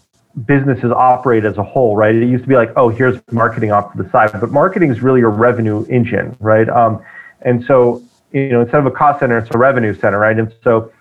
businesses 0.45 0.91
operate 0.91 1.45
as 1.45 1.57
a 1.57 1.63
whole, 1.63 1.95
right? 1.95 2.15
It 2.15 2.25
used 2.25 2.43
to 2.43 2.47
be 2.47 2.55
like, 2.55 2.71
oh, 2.75 2.89
here's 2.89 3.19
marketing 3.31 3.71
off 3.71 3.91
to 3.91 4.01
the 4.01 4.09
side, 4.09 4.31
but 4.39 4.51
marketing 4.51 4.91
is 4.91 5.01
really 5.01 5.21
a 5.21 5.27
revenue 5.27 5.85
engine, 5.89 6.35
right? 6.39 6.67
Um, 6.69 7.03
and 7.41 7.63
so, 7.65 8.01
you 8.31 8.49
know, 8.49 8.61
instead 8.61 8.79
of 8.79 8.85
a 8.85 8.91
cost 8.91 9.19
center, 9.19 9.37
it's 9.37 9.49
a 9.53 9.57
revenue 9.57 9.93
center, 9.93 10.19
right? 10.19 10.37
And 10.37 10.53
so, 10.63 10.91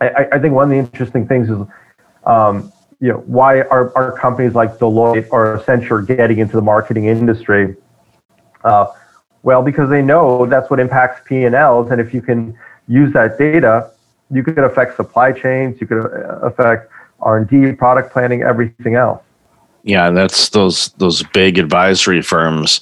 I, 0.00 0.26
I 0.32 0.38
think 0.38 0.54
one 0.54 0.64
of 0.64 0.70
the 0.70 0.76
interesting 0.76 1.26
things 1.26 1.48
is, 1.48 1.58
um, 2.26 2.72
you 3.00 3.08
know, 3.08 3.18
why 3.26 3.62
are, 3.62 3.96
are 3.96 4.12
companies 4.18 4.54
like 4.54 4.78
Deloitte 4.78 5.28
or 5.30 5.58
Accenture 5.58 6.06
getting 6.06 6.38
into 6.38 6.56
the 6.56 6.62
marketing 6.62 7.06
industry? 7.06 7.76
Uh, 8.62 8.86
well, 9.42 9.62
because 9.62 9.90
they 9.90 10.02
know 10.02 10.46
that's 10.46 10.70
what 10.70 10.80
impacts 10.80 11.20
P 11.26 11.44
and 11.44 11.54
Ls, 11.54 11.90
and 11.90 12.00
if 12.00 12.14
you 12.14 12.22
can 12.22 12.56
use 12.88 13.12
that 13.12 13.38
data 13.38 13.90
you 14.30 14.42
could 14.42 14.58
affect 14.58 14.96
supply 14.96 15.32
chains, 15.32 15.80
you 15.80 15.86
could 15.86 16.04
uh, 16.04 16.38
affect 16.40 16.90
R&D, 17.20 17.72
product 17.72 18.12
planning, 18.12 18.42
everything 18.42 18.94
else. 18.94 19.22
Yeah, 19.84 20.08
and 20.08 20.16
that's 20.16 20.48
those 20.48 20.88
those 20.92 21.22
big 21.34 21.58
advisory 21.58 22.22
firms, 22.22 22.80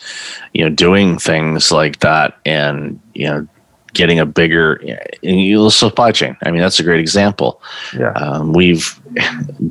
you 0.55 0.63
know, 0.63 0.71
doing 0.71 1.19
things 1.19 1.73
like 1.73 1.99
that, 1.99 2.39
and 2.47 3.01
you 3.15 3.27
know, 3.27 3.49
getting 3.93 4.21
a 4.21 4.27
bigger 4.27 4.81
you 5.21 5.57
know, 5.57 5.69
supply 5.69 6.13
chain. 6.13 6.37
I 6.45 6.53
mean, 6.53 6.61
that's 6.61 6.79
a 6.79 6.85
great 6.85 7.01
example. 7.01 7.61
Yeah, 7.99 8.13
um, 8.13 8.53
we've 8.53 9.01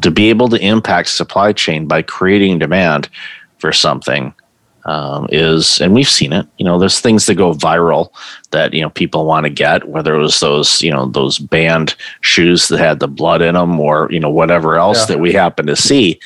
to 0.01 0.11
be 0.11 0.29
able 0.29 0.49
to 0.49 0.57
impact 0.57 1.07
supply 1.07 1.53
chain 1.53 1.87
by 1.87 2.01
creating 2.01 2.59
demand 2.59 3.07
for 3.59 3.71
something 3.71 4.33
um, 4.85 5.27
is, 5.31 5.79
and 5.81 5.93
we've 5.93 6.09
seen 6.09 6.33
it. 6.33 6.47
You 6.57 6.65
know, 6.65 6.79
there's 6.79 6.99
things 6.99 7.25
that 7.25 7.35
go 7.35 7.53
viral 7.53 8.11
that 8.51 8.73
you 8.73 8.81
know 8.81 8.89
people 8.89 9.25
want 9.25 9.45
to 9.45 9.49
get, 9.49 9.87
whether 9.87 10.15
it 10.15 10.19
was 10.19 10.39
those 10.39 10.81
you 10.81 10.91
know 10.91 11.05
those 11.05 11.37
banned 11.39 11.95
shoes 12.21 12.67
that 12.67 12.79
had 12.79 12.99
the 12.99 13.07
blood 13.07 13.41
in 13.41 13.55
them, 13.55 13.79
or 13.79 14.07
you 14.11 14.19
know 14.19 14.29
whatever 14.29 14.75
else 14.75 15.01
yeah. 15.01 15.05
that 15.07 15.19
we 15.19 15.33
happen 15.33 15.67
to 15.67 15.75
see. 15.75 16.19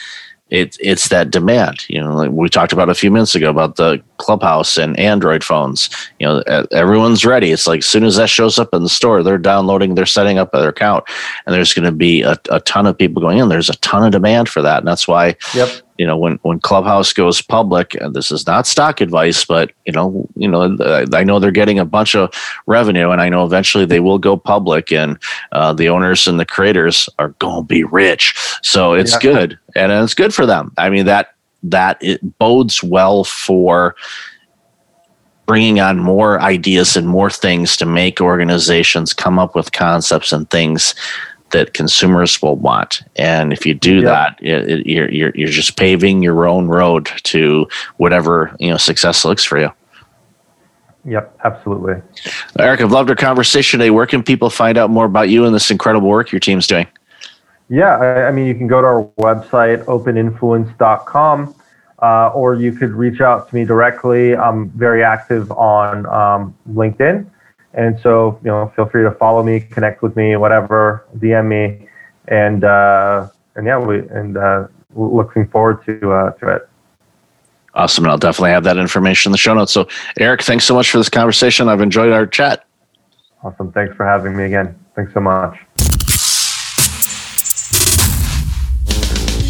It, 0.51 0.77
it's 0.79 1.09
that 1.09 1.31
demand. 1.31 1.89
You 1.89 2.01
know, 2.01 2.15
like 2.15 2.29
we 2.29 2.47
talked 2.49 2.71
about 2.71 2.87
a 2.87 2.93
few 2.93 3.09
minutes 3.09 3.33
ago 3.33 3.49
about 3.49 3.77
the 3.77 4.01
Clubhouse 4.17 4.77
and 4.77 4.97
Android 4.99 5.43
phones. 5.43 5.89
You 6.19 6.27
know, 6.27 6.43
everyone's 6.71 7.25
ready. 7.25 7.51
It's 7.51 7.65
like 7.65 7.79
as 7.79 7.87
soon 7.87 8.03
as 8.03 8.17
that 8.17 8.29
shows 8.29 8.59
up 8.59 8.71
in 8.71 8.83
the 8.83 8.89
store, 8.89 9.23
they're 9.23 9.39
downloading, 9.39 9.95
they're 9.95 10.05
setting 10.05 10.37
up 10.37 10.51
their 10.51 10.69
account, 10.69 11.03
and 11.45 11.55
there's 11.55 11.73
going 11.73 11.85
to 11.85 11.91
be 11.91 12.21
a, 12.21 12.37
a 12.51 12.59
ton 12.59 12.85
of 12.85 12.95
people 12.95 13.23
going 13.23 13.39
in. 13.39 13.49
There's 13.49 13.71
a 13.71 13.77
ton 13.77 14.03
of 14.03 14.11
demand 14.11 14.47
for 14.47 14.61
that, 14.61 14.77
and 14.77 14.87
that's 14.87 15.07
why 15.07 15.35
yep 15.55 15.81
you 15.97 16.05
know 16.05 16.17
when 16.17 16.39
when 16.43 16.59
clubhouse 16.59 17.13
goes 17.13 17.41
public 17.41 17.95
and 17.95 18.13
this 18.13 18.31
is 18.31 18.45
not 18.45 18.67
stock 18.67 19.01
advice 19.01 19.45
but 19.45 19.71
you 19.85 19.93
know 19.93 20.27
you 20.35 20.47
know 20.47 20.77
i 21.13 21.23
know 21.23 21.39
they're 21.39 21.51
getting 21.51 21.79
a 21.79 21.85
bunch 21.85 22.15
of 22.15 22.31
revenue 22.67 23.09
and 23.11 23.21
i 23.21 23.29
know 23.29 23.45
eventually 23.45 23.85
they 23.85 23.99
will 23.99 24.17
go 24.17 24.35
public 24.37 24.91
and 24.91 25.17
uh, 25.51 25.73
the 25.73 25.89
owners 25.89 26.27
and 26.27 26.39
the 26.39 26.45
creators 26.45 27.09
are 27.19 27.29
going 27.39 27.63
to 27.63 27.67
be 27.67 27.83
rich 27.83 28.35
so 28.61 28.93
it's 28.93 29.13
yeah. 29.13 29.19
good 29.19 29.59
and 29.75 29.91
it's 29.91 30.13
good 30.13 30.33
for 30.33 30.45
them 30.45 30.71
i 30.77 30.89
mean 30.89 31.05
that 31.05 31.35
that 31.63 31.97
it 32.01 32.37
bodes 32.37 32.83
well 32.83 33.23
for 33.23 33.95
bringing 35.45 35.79
on 35.79 35.99
more 35.99 36.41
ideas 36.41 36.95
and 36.97 37.07
more 37.07 37.29
things 37.29 37.77
to 37.77 37.85
make 37.85 38.19
organizations 38.19 39.13
come 39.13 39.37
up 39.37 39.55
with 39.55 39.71
concepts 39.71 40.31
and 40.31 40.49
things 40.49 40.95
that 41.55 41.73
consumers 41.73 42.41
will 42.41 42.57
want. 42.57 43.01
And 43.15 43.53
if 43.53 43.65
you 43.65 43.73
do 43.73 44.01
yep. 44.01 44.03
that, 44.03 44.39
it, 44.41 44.69
it, 44.69 44.85
you're, 44.85 45.09
you're, 45.09 45.31
you're 45.35 45.47
just 45.47 45.77
paving 45.77 46.21
your 46.21 46.47
own 46.47 46.67
road 46.67 47.09
to 47.23 47.67
whatever, 47.95 48.53
you 48.59 48.69
know, 48.69 48.77
success 48.77 49.23
looks 49.23 49.45
for 49.45 49.57
you. 49.57 49.71
Yep, 51.05 51.39
absolutely. 51.45 52.01
Eric, 52.59 52.81
I've 52.81 52.91
loved 52.91 53.09
our 53.09 53.15
conversation 53.15 53.79
today. 53.79 53.89
Where 53.89 54.05
can 54.05 54.21
people 54.21 54.49
find 54.49 54.77
out 54.77 54.89
more 54.89 55.05
about 55.05 55.29
you 55.29 55.45
and 55.45 55.55
this 55.55 55.71
incredible 55.71 56.09
work 56.09 56.31
your 56.31 56.41
team's 56.41 56.67
doing? 56.67 56.87
Yeah, 57.69 57.97
I, 57.97 58.27
I 58.27 58.31
mean, 58.31 58.47
you 58.47 58.55
can 58.55 58.67
go 58.67 58.81
to 58.81 58.87
our 58.87 59.03
website, 59.17 59.85
openinfluence.com, 59.85 61.55
uh, 61.99 62.27
or 62.29 62.55
you 62.55 62.73
could 62.73 62.91
reach 62.91 63.21
out 63.21 63.47
to 63.47 63.55
me 63.55 63.63
directly. 63.63 64.35
I'm 64.35 64.69
very 64.71 65.03
active 65.03 65.51
on 65.53 66.05
um, 66.07 66.55
LinkedIn. 66.69 67.27
And 67.75 67.99
so, 68.01 68.39
you 68.41 68.49
know, 68.49 68.71
feel 68.75 68.87
free 68.87 69.03
to 69.03 69.11
follow 69.11 69.43
me, 69.43 69.59
connect 69.59 70.01
with 70.01 70.15
me, 70.15 70.37
whatever, 70.37 71.05
DM 71.17 71.47
me, 71.47 71.87
and 72.29 72.63
uh, 72.63 73.27
and 73.55 73.67
yeah, 73.67 73.77
we 73.77 73.99
and 73.99 74.37
uh, 74.37 74.67
looking 74.95 75.47
forward 75.47 75.85
to 75.85 76.11
uh, 76.11 76.31
to 76.31 76.55
it. 76.55 76.69
Awesome, 77.73 78.05
and 78.05 78.11
I'll 78.11 78.17
definitely 78.17 78.51
have 78.51 78.63
that 78.63 78.77
information 78.77 79.29
in 79.29 79.31
the 79.33 79.37
show 79.37 79.53
notes. 79.53 79.73
So, 79.73 79.89
Eric, 80.17 80.43
thanks 80.43 80.63
so 80.63 80.73
much 80.73 80.89
for 80.89 80.97
this 80.97 81.09
conversation. 81.09 81.67
I've 81.67 81.81
enjoyed 81.81 82.13
our 82.13 82.25
chat. 82.25 82.65
Awesome, 83.43 83.73
thanks 83.73 83.93
for 83.95 84.05
having 84.05 84.35
me 84.37 84.45
again. 84.45 84.79
Thanks 84.95 85.13
so 85.13 85.19
much. 85.19 85.57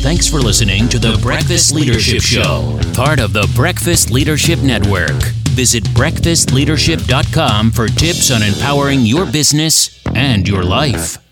Thanks 0.01 0.27
for 0.27 0.39
listening 0.39 0.89
to 0.89 0.99
the 0.99 1.17
Breakfast 1.21 1.73
Leadership 1.73 2.21
Show, 2.21 2.79
part 2.93 3.19
of 3.19 3.33
the 3.33 3.51
Breakfast 3.55 4.11
Leadership 4.11 4.59
Network. 4.59 5.21
Visit 5.55 5.85
breakfastleadership.com 5.85 7.71
for 7.71 7.87
tips 7.87 8.29
on 8.29 8.43
empowering 8.43 9.01
your 9.01 9.25
business 9.25 10.01
and 10.13 10.47
your 10.47 10.63
life. 10.63 11.24